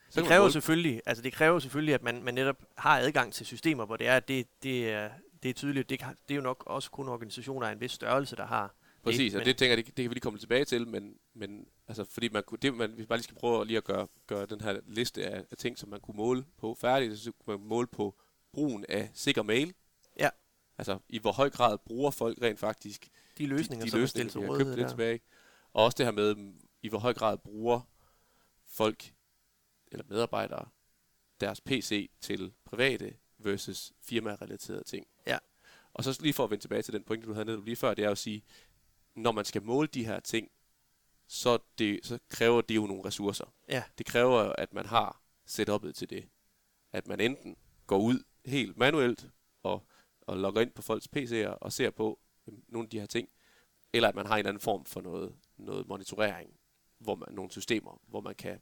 Så 0.09 0.19
Det 0.19 0.27
kræver 0.27 0.49
selvfølgelig, 0.49 1.01
altså 1.05 1.23
det 1.23 1.33
kræver 1.33 1.59
selvfølgelig, 1.59 1.93
at 1.93 2.03
man, 2.03 2.23
man 2.23 2.33
netop 2.33 2.63
har 2.77 2.99
adgang 2.99 3.33
til 3.33 3.45
systemer, 3.45 3.85
hvor 3.85 3.97
det 3.97 4.07
er, 4.07 4.19
det, 4.19 4.47
det, 4.63 4.89
er, 4.89 5.09
det 5.43 5.49
er 5.49 5.53
tydeligt. 5.53 5.89
Det, 5.89 5.99
det 5.99 6.33
er 6.33 6.35
jo 6.35 6.41
nok 6.41 6.63
også 6.67 6.91
kun 6.91 7.09
organisationer 7.09 7.67
af 7.67 7.71
en 7.71 7.81
vis 7.81 7.91
størrelse, 7.91 8.35
der 8.35 8.45
har 8.45 8.75
Præcis, 9.03 9.31
det. 9.31 9.39
og 9.39 9.45
det 9.45 9.57
tænker 9.57 9.75
jeg, 9.75 9.85
det, 9.85 9.97
det 9.97 10.03
kan 10.03 10.09
vi 10.09 10.13
lige 10.13 10.21
komme 10.21 10.39
tilbage 10.39 10.65
til, 10.65 10.87
men, 10.87 11.15
men 11.33 11.67
altså, 11.87 12.05
fordi 12.09 12.29
man 12.29 12.43
kunne, 12.43 12.57
det, 12.61 12.73
man, 12.73 12.91
hvis 12.91 13.05
bare 13.07 13.17
lige 13.17 13.23
skal 13.23 13.37
prøve 13.37 13.65
lige 13.65 13.77
at 13.77 13.83
gøre, 13.83 14.07
gøre 14.27 14.45
den 14.45 14.61
her 14.61 14.79
liste 14.87 15.25
af, 15.27 15.45
af 15.51 15.57
ting, 15.57 15.77
som 15.77 15.89
man 15.89 15.99
kunne 15.99 16.17
måle 16.17 16.45
på 16.57 16.77
færdigt, 16.81 17.19
så 17.19 17.31
kunne 17.31 17.57
man 17.57 17.67
måle 17.67 17.87
på 17.87 18.15
brugen 18.53 18.85
af 18.89 19.09
sikker 19.13 19.43
mail. 19.43 19.73
Ja. 20.19 20.29
Altså, 20.77 20.99
i 21.09 21.19
hvor 21.19 21.31
høj 21.31 21.49
grad 21.49 21.77
bruger 21.77 22.11
folk 22.11 22.41
rent 22.41 22.59
faktisk 22.59 23.09
de 23.37 23.47
løsninger, 23.47 23.85
de, 23.85 23.85
de 23.85 23.91
som 23.91 23.97
er 23.97 24.01
løsninger, 24.01 24.29
stillet 24.29 24.31
til 24.31 24.65
rådighed 24.65 24.89
tilbage. 24.89 25.19
Og 25.73 25.83
også 25.83 25.95
det 25.95 26.05
her 26.05 26.11
med, 26.11 26.53
i 26.81 26.89
hvor 26.89 26.99
høj 26.99 27.13
grad 27.13 27.37
bruger 27.37 27.81
folk, 28.65 29.13
eller 29.91 30.05
medarbejdere, 30.09 30.67
deres 31.39 31.61
PC 31.61 32.09
til 32.21 32.53
private 32.65 33.13
versus 33.37 33.93
firmarelaterede 34.01 34.83
ting. 34.83 35.07
Ja. 35.27 35.37
Og 35.93 36.03
så 36.03 36.17
lige 36.21 36.33
for 36.33 36.43
at 36.43 36.49
vende 36.49 36.63
tilbage 36.63 36.81
til 36.81 36.93
den 36.93 37.03
pointe, 37.03 37.27
du 37.27 37.33
havde 37.33 37.45
netop 37.45 37.65
lige 37.65 37.75
før, 37.75 37.93
det 37.93 38.05
er 38.05 38.09
at 38.09 38.17
sige, 38.17 38.43
når 39.15 39.31
man 39.31 39.45
skal 39.45 39.63
måle 39.63 39.87
de 39.87 40.05
her 40.05 40.19
ting, 40.19 40.51
så, 41.27 41.57
det, 41.77 41.99
så 42.03 42.19
kræver 42.29 42.61
det 42.61 42.75
jo 42.75 42.85
nogle 42.85 43.05
ressourcer. 43.05 43.53
Ja. 43.69 43.83
Det 43.97 44.05
kræver, 44.05 44.53
at 44.57 44.73
man 44.73 44.85
har 44.85 45.21
setup'et 45.49 45.91
til 45.91 46.09
det. 46.09 46.29
At 46.91 47.07
man 47.07 47.19
enten 47.19 47.57
går 47.87 47.97
ud 47.97 48.23
helt 48.45 48.77
manuelt 48.77 49.29
og, 49.63 49.87
og 50.27 50.37
logger 50.37 50.61
ind 50.61 50.71
på 50.71 50.81
folks 50.81 51.07
PC'er 51.15 51.47
og 51.47 51.73
ser 51.73 51.89
på 51.89 52.19
øhm, 52.47 52.63
nogle 52.67 52.85
af 52.85 52.89
de 52.89 52.99
her 52.99 53.05
ting, 53.05 53.29
eller 53.93 54.09
at 54.09 54.15
man 54.15 54.25
har 54.25 54.33
en 54.33 54.39
eller 54.39 54.49
anden 54.49 54.61
form 54.61 54.85
for 54.85 55.01
noget, 55.01 55.35
noget 55.57 55.87
monitorering, 55.87 56.49
hvor 56.99 57.15
man, 57.15 57.27
nogle 57.31 57.51
systemer, 57.51 58.01
hvor 58.07 58.21
man 58.21 58.35
kan 58.35 58.59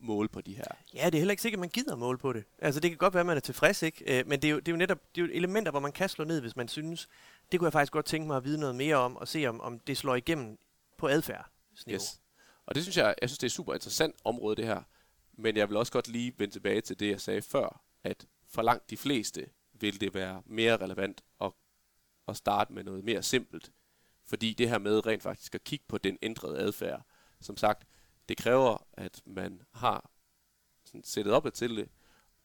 måle 0.00 0.28
på 0.28 0.40
de 0.40 0.54
her. 0.54 0.64
Ja, 0.94 1.06
det 1.06 1.14
er 1.14 1.18
heller 1.18 1.32
ikke 1.32 1.42
sikkert, 1.42 1.58
at 1.58 1.60
man 1.60 1.68
gider 1.68 1.96
måle 1.96 2.18
på 2.18 2.32
det. 2.32 2.44
Altså, 2.58 2.80
det 2.80 2.90
kan 2.90 2.98
godt 2.98 3.14
være, 3.14 3.20
at 3.20 3.26
man 3.26 3.36
er 3.36 3.40
tilfreds, 3.40 3.82
ikke? 3.82 4.18
Øh, 4.18 4.28
Men 4.28 4.42
det 4.42 4.48
er, 4.48 4.52
jo, 4.52 4.58
det 4.58 4.68
er 4.68 4.72
jo 4.72 4.76
netop 4.76 5.14
det 5.14 5.20
er 5.20 5.26
jo 5.26 5.32
elementer, 5.32 5.70
hvor 5.70 5.80
man 5.80 5.92
kan 5.92 6.08
slå 6.08 6.24
ned, 6.24 6.40
hvis 6.40 6.56
man 6.56 6.68
synes, 6.68 7.08
det 7.52 7.60
kunne 7.60 7.66
jeg 7.66 7.72
faktisk 7.72 7.92
godt 7.92 8.06
tænke 8.06 8.26
mig 8.26 8.36
at 8.36 8.44
vide 8.44 8.58
noget 8.60 8.74
mere 8.74 8.96
om, 8.96 9.16
og 9.16 9.28
se, 9.28 9.46
om, 9.46 9.60
om 9.60 9.78
det 9.78 9.96
slår 9.96 10.14
igennem 10.14 10.58
på 10.98 11.08
adfærd. 11.08 11.50
Yes. 11.90 12.20
Og 12.66 12.74
det 12.74 12.82
synes 12.82 12.96
jeg, 12.96 13.14
jeg 13.22 13.28
synes, 13.28 13.38
det 13.38 13.44
er 13.44 13.48
et 13.48 13.52
super 13.52 13.74
interessant 13.74 14.16
område, 14.24 14.56
det 14.56 14.64
her. 14.64 14.82
Men 15.32 15.56
jeg 15.56 15.68
vil 15.68 15.76
også 15.76 15.92
godt 15.92 16.08
lige 16.08 16.34
vende 16.38 16.54
tilbage 16.54 16.80
til 16.80 17.00
det, 17.00 17.10
jeg 17.10 17.20
sagde 17.20 17.42
før, 17.42 17.82
at 18.04 18.26
for 18.48 18.62
langt 18.62 18.90
de 18.90 18.96
fleste 18.96 19.46
vil 19.80 20.00
det 20.00 20.14
være 20.14 20.42
mere 20.46 20.76
relevant 20.76 21.24
at, 21.40 21.52
at 22.28 22.36
starte 22.36 22.72
med 22.72 22.84
noget 22.84 23.04
mere 23.04 23.22
simpelt. 23.22 23.72
Fordi 24.24 24.54
det 24.54 24.68
her 24.68 24.78
med 24.78 25.06
rent 25.06 25.22
faktisk 25.22 25.54
at 25.54 25.64
kigge 25.64 25.84
på 25.88 25.98
den 25.98 26.18
ændrede 26.22 26.58
adfærd, 26.58 27.02
som 27.40 27.56
sagt, 27.56 27.88
det 28.28 28.36
kræver, 28.36 28.86
at 28.92 29.22
man 29.26 29.62
har 29.72 30.10
sådan 30.84 31.04
sættet 31.04 31.34
op 31.34 31.46
til 31.54 31.76
det, 31.76 31.88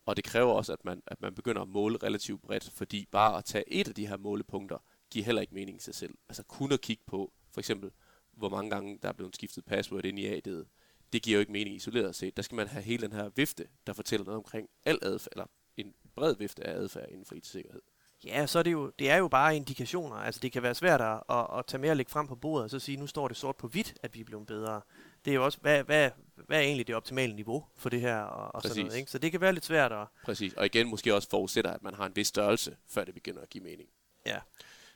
og 0.06 0.16
det 0.16 0.24
kræver 0.24 0.54
også, 0.54 0.74
at 0.74 0.86
man, 0.86 1.04
at 1.08 1.22
man 1.22 1.36
begynder 1.36 1.62
at 1.62 1.68
måle 1.68 1.98
relativt 1.98 2.42
bredt, 2.42 2.70
fordi 2.70 3.08
bare 3.12 3.38
at 3.38 3.46
tage 3.46 3.74
et 3.74 3.88
af 3.88 3.96
de 3.96 4.08
her 4.08 4.18
målepunkter, 4.18 4.78
giver 5.12 5.26
heller 5.26 5.42
ikke 5.42 5.54
mening 5.54 5.78
i 5.78 5.82
sig 5.82 5.96
selv. 5.96 6.18
Altså 6.30 6.44
kun 6.44 6.72
at 6.72 6.82
kigge 6.82 7.04
på, 7.08 7.34
for 7.52 7.62
eksempel, 7.62 7.92
hvor 8.32 8.50
mange 8.50 8.70
gange 8.70 9.00
der 9.02 9.10
er 9.10 9.14
blevet 9.14 9.36
skiftet 9.36 9.66
password 9.66 10.06
ind 10.06 10.20
i 10.20 10.40
AD'et, 10.40 10.66
det 11.14 11.24
giver 11.24 11.36
jo 11.36 11.40
ikke 11.40 11.52
mening 11.52 11.76
isoleret 11.76 12.16
set. 12.16 12.38
Der 12.38 12.44
skal 12.44 12.56
man 12.56 12.68
have 12.68 12.84
hele 12.84 13.08
den 13.08 13.12
her 13.12 13.30
vifte, 13.30 13.68
der 13.88 13.94
fortæller 13.94 14.26
noget 14.26 14.38
omkring 14.38 14.70
al 14.86 15.00
adfærd, 15.02 15.32
eller 15.32 15.46
en 15.78 15.94
bred 16.16 16.36
vifte 16.36 16.68
af 16.68 16.76
adfærd 16.76 17.10
inden 17.10 17.26
for 17.26 17.36
IT-sikkerhed. 17.36 17.82
Ja, 18.26 18.48
så 18.48 18.60
er 18.60 18.64
det 18.64 18.72
jo, 18.72 18.92
det 19.00 19.10
er 19.10 19.18
jo 19.18 19.28
bare 19.28 19.56
indikationer. 19.56 20.16
Altså, 20.16 20.40
det 20.40 20.52
kan 20.52 20.64
være 20.64 20.76
svært 20.76 21.02
at, 21.02 21.24
at, 21.30 21.48
at 21.58 21.66
tage 21.66 21.82
mere 21.82 21.92
og 21.92 21.98
lægge 21.98 22.12
frem 22.12 22.28
på 22.28 22.36
bordet, 22.36 22.64
og 22.64 22.70
så 22.70 22.80
sige, 22.80 22.98
nu 22.98 23.08
står 23.08 23.28
det 23.28 23.38
sort 23.38 23.56
på 23.56 23.68
hvidt, 23.68 23.94
at 24.04 24.16
vi 24.16 24.20
er 24.20 24.24
blevet 24.24 24.48
bedre. 24.48 24.82
Det 25.26 25.32
er 25.32 25.36
jo 25.36 25.46
også, 25.46 25.58
hvad, 25.62 25.84
hvad, 25.84 26.10
hvad 26.36 26.58
er 26.58 26.62
egentlig 26.62 26.88
det 26.88 26.96
optimale 26.96 27.36
niveau 27.36 27.66
for 27.76 27.90
det 27.90 28.02
her, 28.02 28.18
og, 28.22 28.56
og 28.56 28.62
sådan 28.62 28.86
noget, 28.86 28.98
ikke? 28.98 29.12
Så 29.12 29.18
det 29.18 29.32
kan 29.32 29.42
være 29.42 29.54
lidt 29.54 29.66
svært 29.66 29.92
at... 29.92 30.08
Præcis. 30.24 30.54
Og 30.54 30.66
igen 30.66 30.88
måske 30.88 31.16
også 31.16 31.30
forudsætter, 31.30 31.72
at 31.72 31.84
man 31.84 31.94
har 31.94 32.06
en 32.06 32.16
vis 32.16 32.28
størrelse, 32.28 32.78
før 32.88 33.04
det 33.04 33.14
begynder 33.14 33.42
at 33.42 33.50
give 33.50 33.64
mening. 33.64 33.90
Ja. 34.26 34.40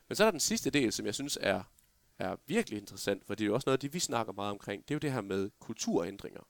Men 0.08 0.16
så 0.16 0.24
er 0.24 0.26
der 0.26 0.32
den 0.32 0.40
sidste 0.40 0.70
del, 0.70 0.94
som 0.94 1.06
jeg 1.06 1.16
synes 1.16 1.38
er, 1.42 1.64
er 2.20 2.36
virkelig 2.48 2.80
interessant, 2.80 3.26
for 3.26 3.36
det 3.36 3.44
er 3.44 3.48
jo 3.48 3.54
også 3.54 3.66
noget 3.68 3.78
af 3.78 3.80
det, 3.80 3.94
vi 3.94 4.00
snakker 4.00 4.34
meget 4.34 4.52
omkring. 4.52 4.84
Det 4.84 4.92
er 4.92 4.96
jo 4.96 5.00
det 5.00 5.12
her 5.12 5.22
med 5.22 5.50
kulturændringer. 5.60 6.42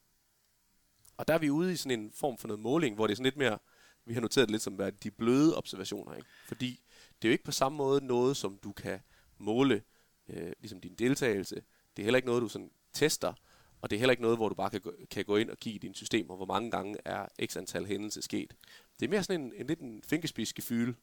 Og 1.18 1.28
der 1.28 1.34
er 1.34 1.38
vi 1.38 1.50
ude 1.50 1.74
i 1.74 1.76
sådan 1.76 2.00
en 2.00 2.12
form 2.12 2.38
for 2.38 2.48
noget 2.48 2.60
måling, 2.60 2.96
hvor 2.96 3.08
det 3.08 3.12
er 3.12 3.16
sådan 3.16 3.24
lidt 3.24 3.38
mere 3.38 3.60
vi 4.06 4.14
har 4.14 4.22
noteret 4.22 4.48
det 4.48 4.52
lidt 4.52 4.62
som 4.62 4.80
de 5.04 5.12
bløde 5.12 5.58
observationer, 5.58 6.16
ikke? 6.16 6.28
fordi 6.48 6.80
det 7.22 7.28
er 7.28 7.30
jo 7.30 7.32
ikke 7.32 7.44
på 7.44 7.52
samme 7.52 7.78
måde 7.78 8.06
noget, 8.06 8.38
som 8.38 8.60
du 8.64 8.72
kan 8.72 9.00
måle, 9.38 9.82
øh, 10.30 10.52
ligesom 10.60 10.82
din 10.82 10.96
deltagelse. 10.96 11.56
Det 11.96 12.02
er 12.02 12.04
heller 12.04 12.18
ikke 12.18 12.28
noget, 12.28 12.42
du 12.42 12.48
sådan 12.48 12.72
tester, 12.94 13.34
og 13.82 13.90
det 13.90 13.96
er 13.96 14.00
heller 14.00 14.12
ikke 14.12 14.24
noget, 14.24 14.38
hvor 14.38 14.50
du 14.50 14.56
bare 14.56 14.70
kan 14.70 14.82
gå, 14.82 14.94
kan 15.12 15.26
gå 15.26 15.38
ind 15.38 15.50
og 15.50 15.58
kigge 15.58 15.76
i 15.76 15.80
dine 15.80 15.96
systemer, 15.96 16.36
hvor 16.36 16.46
mange 16.46 16.72
gange 16.72 16.98
er 17.06 17.26
x 17.46 17.58
antal 17.58 17.86
hændelser 17.86 18.22
sket. 18.22 18.56
Det 19.00 19.06
er 19.06 19.10
mere 19.10 19.24
sådan 19.24 19.42
en, 19.42 19.54
en 19.56 19.68
lidt 19.68 19.80
en 19.80 20.04
fingerspidsgefyle. 20.08 20.96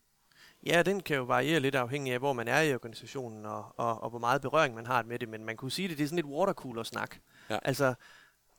Ja, 0.66 0.82
den 0.82 1.00
kan 1.00 1.16
jo 1.16 1.22
variere 1.22 1.60
lidt 1.60 1.74
afhængig 1.74 2.12
af, 2.12 2.18
hvor 2.18 2.32
man 2.32 2.48
er 2.48 2.60
i 2.60 2.74
organisationen, 2.74 3.46
og, 3.46 3.74
og, 3.76 4.02
og 4.02 4.10
hvor 4.10 4.18
meget 4.18 4.42
berøring 4.42 4.74
man 4.74 4.86
har 4.86 5.02
med 5.02 5.18
det, 5.18 5.28
men 5.28 5.44
man 5.44 5.56
kunne 5.56 5.70
sige 5.70 5.88
det, 5.88 5.98
det 5.98 6.04
er 6.04 6.08
sådan 6.08 6.16
lidt 6.16 6.26
watercooler-snak. 6.26 7.16
Ja. 7.50 7.58
Altså, 7.62 7.94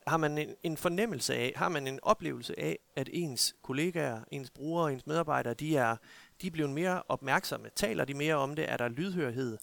har 0.08 0.18
man 0.18 0.38
en, 0.38 0.56
en 0.64 0.78
fornemmelse 0.78 1.36
af, 1.36 1.54
har 1.56 1.70
man 1.70 1.88
en 1.88 2.00
oplevelse 2.04 2.60
af, 2.60 2.80
at 2.96 3.10
ens 3.14 3.56
kollegaer, 3.64 4.22
ens 4.32 4.50
brugere, 4.50 4.94
ens 4.94 5.08
medarbejdere, 5.08 5.54
de 5.54 5.78
er, 5.78 5.96
de 6.42 6.48
er 6.48 6.52
blevet 6.52 6.72
mere 6.72 7.02
opmærksomme? 7.08 7.70
Taler 7.76 8.06
de 8.06 8.14
mere 8.14 8.36
om 8.36 8.56
det? 8.56 8.72
Er 8.72 8.78
der 8.78 8.88
lydhørhed? 8.88 9.58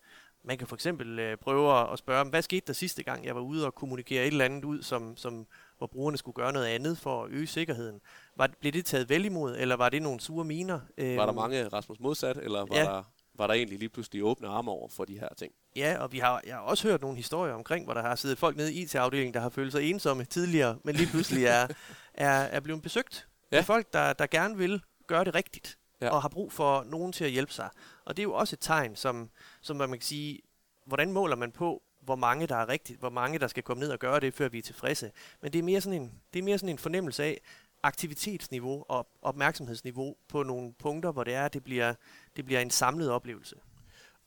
Man 0.44 0.59
kan 0.59 0.66
for 0.66 0.76
eksempel 0.76 1.18
øh, 1.18 1.37
prøve 1.37 1.92
at 1.92 1.99
spørge, 1.99 2.30
hvad 2.30 2.42
skete 2.42 2.66
der 2.66 2.73
sidste 2.73 3.02
gang, 3.02 3.25
jeg 3.25 3.35
var 3.35 3.40
ude 3.40 3.66
og 3.66 3.75
kommunikere 3.75 4.23
et 4.23 4.26
eller 4.26 4.44
andet 4.44 4.64
ud, 4.64 4.82
som, 4.82 5.16
som, 5.16 5.47
hvor 5.78 5.87
brugerne 5.87 6.16
skulle 6.16 6.35
gøre 6.35 6.52
noget 6.52 6.66
andet 6.66 6.99
for 6.99 7.25
at 7.25 7.30
øge 7.30 7.47
sikkerheden. 7.47 8.00
Var, 8.37 8.50
blev 8.61 8.73
det 8.73 8.87
taget 8.87 9.09
vel 9.09 9.25
imod, 9.25 9.56
eller 9.56 9.76
var 9.76 9.88
det 9.88 10.02
nogle 10.02 10.20
sure 10.20 10.44
miner? 10.44 10.80
Var 10.99 11.04
der 11.04 11.28
øhm, 11.28 11.35
mange 11.35 11.68
Rasmus 11.68 12.00
modsat, 12.00 12.37
eller 12.37 12.61
var, 12.61 12.76
ja. 12.76 12.85
der, 12.85 13.02
var 13.35 13.47
der 13.47 13.54
egentlig 13.54 13.78
lige 13.78 13.88
pludselig 13.88 14.25
åbne 14.25 14.49
arme 14.49 14.70
over 14.70 14.88
for 14.88 15.04
de 15.04 15.18
her 15.18 15.28
ting? 15.37 15.52
Ja, 15.76 15.98
og 15.98 16.12
vi 16.12 16.18
har, 16.18 16.40
jeg 16.46 16.54
har 16.54 16.60
også 16.60 16.88
hørt 16.88 17.00
nogle 17.00 17.16
historier 17.16 17.54
omkring, 17.54 17.84
hvor 17.84 17.94
der 17.94 18.02
har 18.02 18.14
siddet 18.16 18.38
folk 18.38 18.56
nede 18.56 18.72
i 18.72 18.82
IT-afdelingen, 18.82 19.34
der 19.34 19.40
har 19.40 19.48
følt 19.48 19.72
sig 19.72 19.90
ensomme 19.90 20.24
tidligere, 20.24 20.78
men 20.84 20.96
lige 20.96 21.08
pludselig 21.10 21.44
er, 21.44 21.66
er, 22.14 22.30
er 22.30 22.60
blevet 22.60 22.82
besøgt. 22.82 23.28
Ja. 23.52 23.56
Det 23.56 23.62
er 23.62 23.66
folk, 23.66 23.92
der, 23.92 24.12
der 24.12 24.26
gerne 24.26 24.56
vil 24.56 24.82
gøre 25.06 25.24
det 25.24 25.34
rigtigt 25.34 25.78
ja. 26.00 26.10
og 26.10 26.22
har 26.22 26.28
brug 26.28 26.52
for 26.52 26.82
nogen 26.82 27.12
til 27.12 27.24
at 27.24 27.30
hjælpe 27.30 27.52
sig. 27.52 27.68
Og 28.04 28.16
det 28.16 28.22
er 28.22 28.24
jo 28.24 28.34
også 28.34 28.56
et 28.56 28.60
tegn, 28.60 28.96
som, 28.96 29.30
som 29.60 29.76
man 29.76 29.90
kan 29.90 30.00
sige, 30.00 30.40
hvordan 30.86 31.12
måler 31.12 31.36
man 31.36 31.52
på, 31.52 31.82
hvor 32.00 32.16
mange 32.16 32.46
der 32.46 32.56
er 32.56 32.68
rigtigt, 32.68 32.98
hvor 32.98 33.10
mange 33.10 33.38
der 33.38 33.46
skal 33.46 33.62
komme 33.62 33.80
ned 33.80 33.90
og 33.90 33.98
gøre 33.98 34.20
det, 34.20 34.34
før 34.34 34.48
vi 34.48 34.58
er 34.58 34.62
tilfredse. 34.62 35.10
Men 35.42 35.52
det 35.52 35.58
er 35.58 35.62
mere 35.62 35.80
sådan 35.80 36.02
en, 36.02 36.12
det 36.32 36.38
er 36.38 36.42
mere 36.42 36.58
sådan 36.58 36.74
en 36.74 36.78
fornemmelse 36.78 37.24
af 37.24 37.40
aktivitetsniveau 37.82 38.84
og 38.88 39.08
opmærksomhedsniveau 39.22 40.16
på 40.28 40.42
nogle 40.42 40.72
punkter, 40.78 41.12
hvor 41.12 41.24
det 41.24 41.34
er, 41.34 41.48
det 41.48 41.64
bliver, 41.64 41.94
det 42.36 42.44
bliver 42.44 42.60
en 42.60 42.70
samlet 42.70 43.10
oplevelse. 43.10 43.56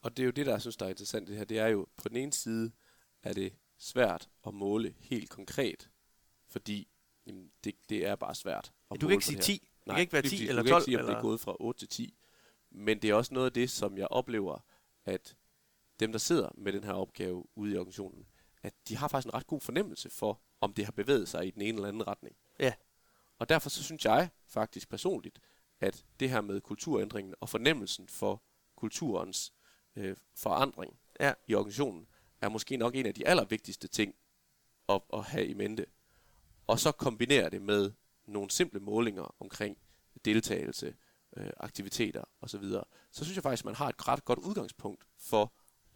Og 0.03 0.17
det 0.17 0.23
er 0.23 0.25
jo 0.25 0.31
det, 0.31 0.45
der 0.45 0.51
jeg 0.51 0.61
synes, 0.61 0.77
der 0.77 0.85
er 0.85 0.89
interessant 0.89 1.27
det 1.27 1.37
her. 1.37 1.45
Det 1.45 1.59
er 1.59 1.67
jo, 1.67 1.87
på 1.97 2.09
den 2.09 2.17
ene 2.17 2.33
side 2.33 2.71
er 3.23 3.33
det 3.33 3.53
svært 3.77 4.29
at 4.47 4.53
måle 4.53 4.95
helt 4.99 5.29
konkret, 5.29 5.89
fordi 6.47 6.87
jamen, 7.25 7.51
det, 7.63 7.75
det 7.89 8.05
er 8.07 8.15
bare 8.15 8.35
svært 8.35 8.73
at 8.91 9.01
Du 9.01 9.07
kan 9.07 9.13
ikke 9.13 9.25
sige 9.25 9.41
10. 9.41 9.69
Nej, 9.85 9.95
det 9.95 9.95
kan 9.95 10.01
ikke 10.01 10.13
være 10.13 10.21
10 10.21 10.27
præcis. 10.27 10.49
eller 10.49 10.63
12. 10.63 10.67
Du 10.67 10.69
kan 10.69 10.77
ikke 10.77 10.85
sige, 10.85 10.97
om 10.97 10.99
eller... 10.99 11.11
det 11.11 11.17
er 11.17 11.21
gået 11.21 11.39
fra 11.39 11.55
8 11.59 11.79
til 11.79 11.87
10. 11.87 12.17
Men 12.71 13.01
det 13.01 13.09
er 13.09 13.13
også 13.13 13.33
noget 13.33 13.45
af 13.45 13.53
det, 13.53 13.69
som 13.69 13.97
jeg 13.97 14.07
oplever, 14.07 14.65
at 15.05 15.35
dem, 15.99 16.11
der 16.11 16.19
sidder 16.19 16.49
med 16.57 16.73
den 16.73 16.83
her 16.83 16.93
opgave 16.93 17.45
ude 17.55 17.73
i 17.73 17.77
organisationen, 17.77 18.25
at 18.63 18.73
de 18.87 18.97
har 18.97 19.07
faktisk 19.07 19.27
en 19.27 19.33
ret 19.33 19.47
god 19.47 19.61
fornemmelse 19.61 20.09
for, 20.09 20.41
om 20.61 20.73
det 20.73 20.85
har 20.85 20.91
bevæget 20.91 21.27
sig 21.27 21.47
i 21.47 21.51
den 21.51 21.61
ene 21.61 21.75
eller 21.75 21.87
anden 21.87 22.07
retning. 22.07 22.35
Ja. 22.59 22.73
Og 23.39 23.49
derfor 23.49 23.69
så 23.69 23.83
synes 23.83 24.05
jeg 24.05 24.29
faktisk 24.47 24.89
personligt, 24.89 25.39
at 25.79 26.05
det 26.19 26.29
her 26.29 26.41
med 26.41 26.61
kulturændringen 26.61 27.35
og 27.39 27.49
fornemmelsen 27.49 28.07
for 28.07 28.43
kulturens 28.75 29.53
øh, 29.95 30.15
forandring 30.35 30.99
ja. 31.19 31.33
i 31.47 31.55
organisationen, 31.55 32.07
er 32.41 32.49
måske 32.49 32.77
nok 32.77 32.95
en 32.95 33.05
af 33.05 33.13
de 33.13 33.27
allervigtigste 33.27 33.87
ting 33.87 34.15
at, 34.89 35.01
at 35.13 35.23
have 35.23 35.45
i 35.45 35.53
mente. 35.53 35.85
Og 36.67 36.79
så 36.79 36.91
kombinere 36.91 37.49
det 37.49 37.61
med 37.61 37.91
nogle 38.25 38.51
simple 38.51 38.79
målinger 38.79 39.35
omkring 39.39 39.77
deltagelse, 40.25 40.95
øh, 41.37 41.49
aktiviteter 41.57 42.23
osv., 42.41 42.63
så 43.11 43.23
synes 43.23 43.35
jeg 43.35 43.43
faktisk, 43.43 43.61
at 43.61 43.65
man 43.65 43.75
har 43.75 43.89
et 43.89 44.07
ret 44.07 44.25
godt 44.25 44.39
udgangspunkt 44.39 45.05
for 45.17 45.53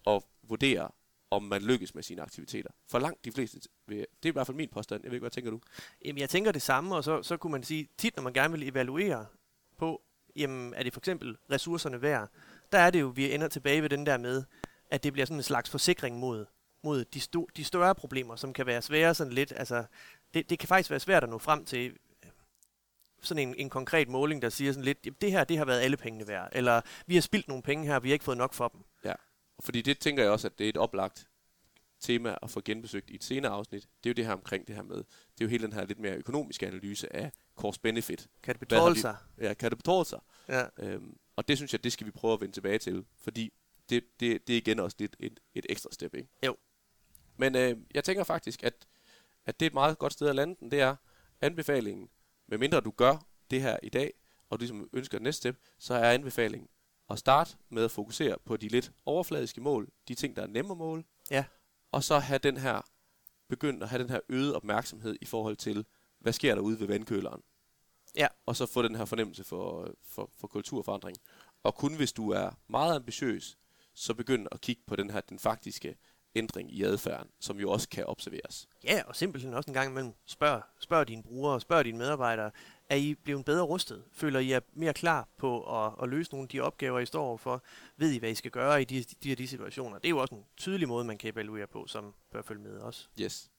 at 0.07 0.23
vurdere, 0.43 0.91
om 1.31 1.43
man 1.43 1.61
lykkes 1.61 1.95
med 1.95 2.03
sine 2.03 2.21
aktiviteter. 2.21 2.69
For 2.87 2.99
langt 2.99 3.25
de 3.25 3.31
fleste, 3.31 3.59
det 3.89 3.99
er 4.01 4.27
i 4.27 4.29
hvert 4.29 4.47
fald 4.47 4.57
min 4.57 4.69
påstand. 4.69 5.03
Jeg 5.03 5.11
ved 5.11 5.15
ikke, 5.15 5.23
hvad 5.23 5.31
tænker 5.31 5.51
du? 5.51 5.61
Jamen, 6.05 6.19
jeg 6.19 6.29
tænker 6.29 6.51
det 6.51 6.61
samme, 6.61 6.95
og 6.95 7.03
så, 7.03 7.23
så 7.23 7.37
kunne 7.37 7.51
man 7.51 7.63
sige, 7.63 7.89
tit 7.97 8.15
når 8.15 8.23
man 8.23 8.33
gerne 8.33 8.51
vil 8.51 8.67
evaluere 8.67 9.25
på, 9.77 10.01
jamen, 10.35 10.73
er 10.73 10.83
det 10.83 10.93
for 10.93 11.01
eksempel 11.01 11.38
ressourcerne 11.51 12.01
værd, 12.01 12.29
der 12.71 12.77
er 12.77 12.89
det 12.89 13.01
jo, 13.01 13.08
vi 13.08 13.34
ender 13.34 13.47
tilbage 13.47 13.82
ved 13.82 13.89
den 13.89 14.06
der 14.06 14.17
med, 14.17 14.43
at 14.89 15.03
det 15.03 15.13
bliver 15.13 15.25
sådan 15.25 15.38
en 15.38 15.43
slags 15.43 15.69
forsikring 15.69 16.19
mod, 16.19 16.45
mod 16.84 17.06
de, 17.06 17.19
sto, 17.19 17.47
de 17.58 17.63
større 17.63 17.95
problemer, 17.95 18.36
som 18.36 18.53
kan 18.53 18.65
være 18.65 18.82
svære 18.82 19.13
sådan 19.13 19.34
lidt. 19.34 19.53
Altså, 19.56 19.86
det, 20.34 20.49
det 20.49 20.60
kan 20.60 20.67
faktisk 20.67 20.89
være 20.89 20.99
svært 20.99 21.23
at 21.23 21.30
nå 21.30 21.38
frem 21.38 21.65
til 21.65 21.97
øh, 22.23 22.30
sådan 23.21 23.47
en, 23.47 23.56
en 23.58 23.69
konkret 23.69 24.10
måling, 24.10 24.41
der 24.41 24.49
siger 24.49 24.71
sådan 24.71 24.86
lidt, 24.86 24.97
jamen, 25.06 25.17
det 25.21 25.32
her, 25.32 25.43
det 25.43 25.58
har 25.58 25.65
været 25.65 25.82
alle 25.82 25.97
pengene 25.97 26.27
værd, 26.27 26.49
eller 26.51 26.82
vi 27.06 27.13
har 27.13 27.21
spildt 27.21 27.47
nogle 27.47 27.63
penge 27.63 27.86
her, 27.86 27.99
vi 27.99 28.10
har 28.10 28.13
ikke 28.13 28.25
fået 28.25 28.38
nok 28.38 28.53
for 28.53 28.67
dem. 28.67 28.82
Ja, 29.03 29.13
fordi 29.60 29.82
det 29.82 29.99
tænker 29.99 30.23
jeg 30.23 30.32
også, 30.32 30.47
at 30.47 30.60
det 30.60 30.65
er 30.65 30.69
et 30.69 30.77
oplagt 30.77 31.27
tema 31.99 32.36
at 32.41 32.49
få 32.49 32.62
genbesøgt 32.65 33.10
i 33.10 33.15
et 33.15 33.23
senere 33.23 33.51
afsnit. 33.51 33.81
Det 34.03 34.10
er 34.10 34.12
jo 34.12 34.13
det 34.13 34.25
her 34.25 34.33
omkring 34.33 34.67
det 34.67 34.75
her 34.75 34.83
med, 34.83 34.97
det 34.97 35.41
er 35.41 35.45
jo 35.45 35.47
hele 35.47 35.63
den 35.63 35.73
her 35.73 35.86
lidt 35.86 35.99
mere 35.99 36.13
økonomiske 36.13 36.67
analyse 36.67 37.15
af 37.15 37.31
cost 37.55 37.81
benefit. 37.81 38.27
Kan 38.43 38.53
det 38.53 38.60
betale 38.60 38.99
sig? 38.99 39.15
Ja, 39.41 39.53
kan 39.53 39.69
det 39.69 39.77
betale 39.77 40.05
sig? 40.05 40.19
Ja. 40.47 40.63
Øhm, 40.77 41.17
og 41.36 41.47
det 41.47 41.57
synes 41.57 41.73
jeg, 41.73 41.83
det 41.83 41.91
skal 41.91 42.07
vi 42.07 42.12
prøve 42.12 42.33
at 42.33 42.41
vende 42.41 42.53
tilbage 42.53 42.77
til, 42.77 43.05
fordi 43.17 43.53
det, 43.89 44.03
det, 44.19 44.47
det 44.47 44.53
er 44.53 44.57
igen 44.57 44.79
også 44.79 44.97
lidt 44.99 45.15
et, 45.19 45.39
et 45.53 45.65
ekstra 45.69 45.89
step, 45.91 46.15
ikke? 46.15 46.29
Jo. 46.45 46.55
Men 47.38 47.55
øh, 47.55 47.77
jeg 47.93 48.03
tænker 48.03 48.23
faktisk, 48.23 48.63
at, 48.63 48.88
at 49.45 49.60
det 49.60 49.65
er 49.65 49.69
et 49.69 49.73
meget 49.73 49.97
godt 49.97 50.13
sted 50.13 50.27
at 50.27 50.36
lande 50.36 50.55
den, 50.60 50.71
det 50.71 50.81
er 50.81 50.95
anbefalingen, 51.41 52.10
medmindre 52.47 52.81
du 52.81 52.91
gør 52.91 53.27
det 53.51 53.62
her 53.62 53.77
i 53.83 53.89
dag, 53.89 54.13
og 54.49 54.60
du 54.60 54.62
ligesom 54.62 54.89
ønsker 54.93 55.19
næste 55.19 55.38
step, 55.38 55.57
så 55.79 55.93
er 55.93 56.12
anbefalingen 56.12 56.69
at 57.10 57.19
starte 57.19 57.57
med 57.69 57.83
at 57.83 57.91
fokusere 57.91 58.38
på 58.45 58.57
de 58.57 58.67
lidt 58.67 58.91
overfladiske 59.05 59.62
mål, 59.62 59.89
de 60.07 60.15
ting, 60.15 60.36
der 60.36 60.41
er 60.41 60.47
nemme 60.47 60.71
at 60.71 60.77
måle, 60.77 61.03
ja. 61.31 61.43
Og 61.97 62.03
så 62.03 62.19
have 62.19 62.39
den 62.39 62.57
her, 62.57 62.81
begynde 63.49 63.83
at 63.83 63.89
have 63.89 64.01
den 64.03 64.10
her 64.10 64.19
øget 64.29 64.55
opmærksomhed 64.55 65.17
i 65.21 65.25
forhold 65.25 65.55
til, 65.55 65.86
hvad 66.19 66.33
sker 66.33 66.55
der 66.55 66.62
ude 66.62 66.79
ved 66.79 66.88
vandkøleren. 66.88 67.41
Ja. 68.15 68.27
Og 68.45 68.55
så 68.55 68.65
få 68.65 68.81
den 68.81 68.95
her 68.95 69.05
fornemmelse 69.05 69.43
for, 69.43 69.93
for, 70.10 70.29
for 70.39 70.47
kulturforandring. 70.47 71.17
Og 71.63 71.75
kun 71.75 71.95
hvis 71.95 72.13
du 72.13 72.29
er 72.31 72.49
meget 72.67 72.95
ambitiøs, 72.95 73.57
så 73.93 74.13
begynd 74.13 74.47
at 74.51 74.62
kigge 74.62 74.81
på 74.88 74.95
den 74.95 75.10
her, 75.10 75.21
den 75.21 75.39
faktiske 75.39 75.97
ændring 76.36 76.73
i 76.73 76.83
adfærden, 76.83 77.31
som 77.39 77.60
jo 77.60 77.71
også 77.71 77.89
kan 77.89 78.05
observeres. 78.05 78.67
Ja, 78.83 79.03
og 79.07 79.15
simpelthen 79.15 79.53
også 79.53 79.69
en 79.69 79.73
gang 79.73 79.91
imellem 79.91 80.13
spørg, 80.25 80.62
spørg 80.79 81.07
dine 81.07 81.23
brugere, 81.23 81.62
spørg 81.62 81.86
dine 81.86 81.97
medarbejdere, 81.97 82.51
er 82.89 82.95
I 82.95 83.15
blevet 83.15 83.45
bedre 83.45 83.63
rustet? 83.63 84.04
Føler 84.12 84.39
I 84.39 84.52
er 84.52 84.60
mere 84.73 84.93
klar 84.93 85.28
på 85.38 85.84
at, 85.86 85.93
at 86.04 86.10
løse 86.10 86.32
nogle 86.32 86.43
af 86.45 86.50
de 86.50 86.60
opgaver, 86.60 87.00
I 87.00 87.06
står 87.06 87.26
overfor? 87.26 87.63
Ved 87.97 88.12
I, 88.12 88.17
hvad 88.17 88.30
I 88.30 88.36
skal 88.36 88.52
gøre 88.52 88.82
i 88.82 88.86
de, 88.86 89.04
de, 89.23 89.36
de 89.36 89.47
situationer? 89.47 90.00
Det 90.00 90.06
er 90.06 90.10
jo 90.10 90.17
også 90.17 90.36
en 90.36 90.45
tydelig 90.58 90.88
måde, 90.88 91.06
man 91.06 91.17
kan 91.17 91.34
evaluere 91.34 91.67
på, 91.67 91.88
som 91.88 92.13
bør 92.32 92.41
følge 92.41 92.62
med 92.62 92.78
også. 92.78 93.08
Yes. 93.21 93.52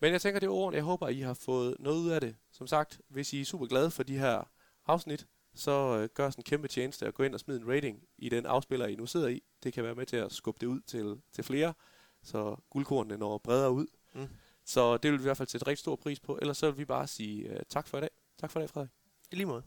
Men 0.00 0.12
jeg 0.12 0.20
tænker, 0.20 0.40
det 0.40 0.46
er 0.46 0.50
ord, 0.50 0.74
jeg 0.74 0.82
håber, 0.82 1.08
I 1.08 1.20
har 1.20 1.34
fået 1.34 1.76
noget 1.78 1.98
ud 1.98 2.10
af 2.10 2.20
det. 2.20 2.36
Som 2.52 2.66
sagt, 2.66 3.00
hvis 3.08 3.32
I 3.32 3.40
er 3.40 3.44
super 3.44 3.66
glade 3.66 3.90
for 3.90 4.02
de 4.02 4.18
her 4.18 4.50
afsnit, 4.86 5.26
så 5.54 5.98
øh, 6.00 6.08
gør 6.14 6.30
sådan 6.30 6.40
en 6.40 6.44
kæmpe 6.44 6.68
tjeneste 6.68 7.06
at 7.06 7.14
gå 7.14 7.22
ind 7.22 7.34
og 7.34 7.40
smide 7.40 7.60
en 7.60 7.68
rating 7.68 8.02
i 8.18 8.28
den 8.28 8.46
afspiller, 8.46 8.86
I 8.86 8.94
nu 8.94 9.06
sidder 9.06 9.28
i. 9.28 9.42
Det 9.62 9.72
kan 9.72 9.84
være 9.84 9.94
med 9.94 10.06
til 10.06 10.16
at 10.16 10.32
skubbe 10.32 10.58
det 10.60 10.66
ud 10.66 10.80
til, 10.80 11.20
til 11.32 11.44
flere, 11.44 11.74
så 12.22 12.56
guldkornene 12.70 13.18
når 13.18 13.38
bredere 13.38 13.72
ud. 13.72 13.86
Mm. 14.14 14.28
Så 14.64 14.96
det 14.96 15.10
vil 15.10 15.18
vi 15.18 15.22
i 15.22 15.26
hvert 15.28 15.36
fald 15.36 15.48
sætte 15.48 15.66
rigtig 15.66 15.80
stor 15.80 15.96
pris 15.96 16.20
på. 16.20 16.38
Ellers 16.40 16.58
så 16.58 16.70
vil 16.70 16.78
vi 16.78 16.84
bare 16.84 17.06
sige 17.06 17.50
uh, 17.50 17.56
tak 17.68 17.88
for 17.88 17.98
i 17.98 18.00
dag. 18.00 18.10
Tak 18.40 18.50
for 18.50 18.60
i 18.60 18.66
Frederik. 18.66 18.90
I 19.32 19.36
lige 19.36 19.46
måde. 19.46 19.62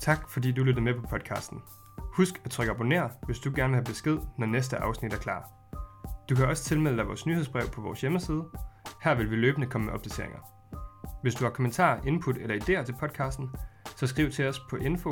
Tak 0.00 0.30
fordi 0.30 0.52
du 0.52 0.64
lyttede 0.64 0.84
med 0.84 0.94
på 0.94 1.06
podcasten. 1.10 1.62
Husk 1.98 2.40
at 2.44 2.50
trykke 2.50 2.72
abonner, 2.72 3.08
hvis 3.26 3.38
du 3.38 3.52
gerne 3.54 3.68
vil 3.68 3.76
have 3.76 3.84
besked, 3.84 4.18
når 4.38 4.46
næste 4.46 4.76
afsnit 4.76 5.12
er 5.12 5.18
klar. 5.18 5.50
Du 6.28 6.34
kan 6.34 6.48
også 6.48 6.64
tilmelde 6.64 6.98
dig 6.98 7.06
vores 7.06 7.26
nyhedsbrev 7.26 7.66
på 7.68 7.80
vores 7.80 8.00
hjemmeside. 8.00 8.44
Her 9.02 9.14
vil 9.14 9.30
vi 9.30 9.36
løbende 9.36 9.66
komme 9.66 9.84
med 9.84 9.94
opdateringer. 9.94 10.38
Hvis 11.22 11.34
du 11.34 11.44
har 11.44 11.50
kommentarer, 11.50 12.06
input 12.06 12.36
eller 12.36 12.56
idéer 12.56 12.84
til 12.84 12.94
podcasten, 13.00 13.50
så 13.96 14.06
skriv 14.06 14.30
til 14.30 14.48
os 14.48 14.60
på 14.70 14.76
info 14.76 15.10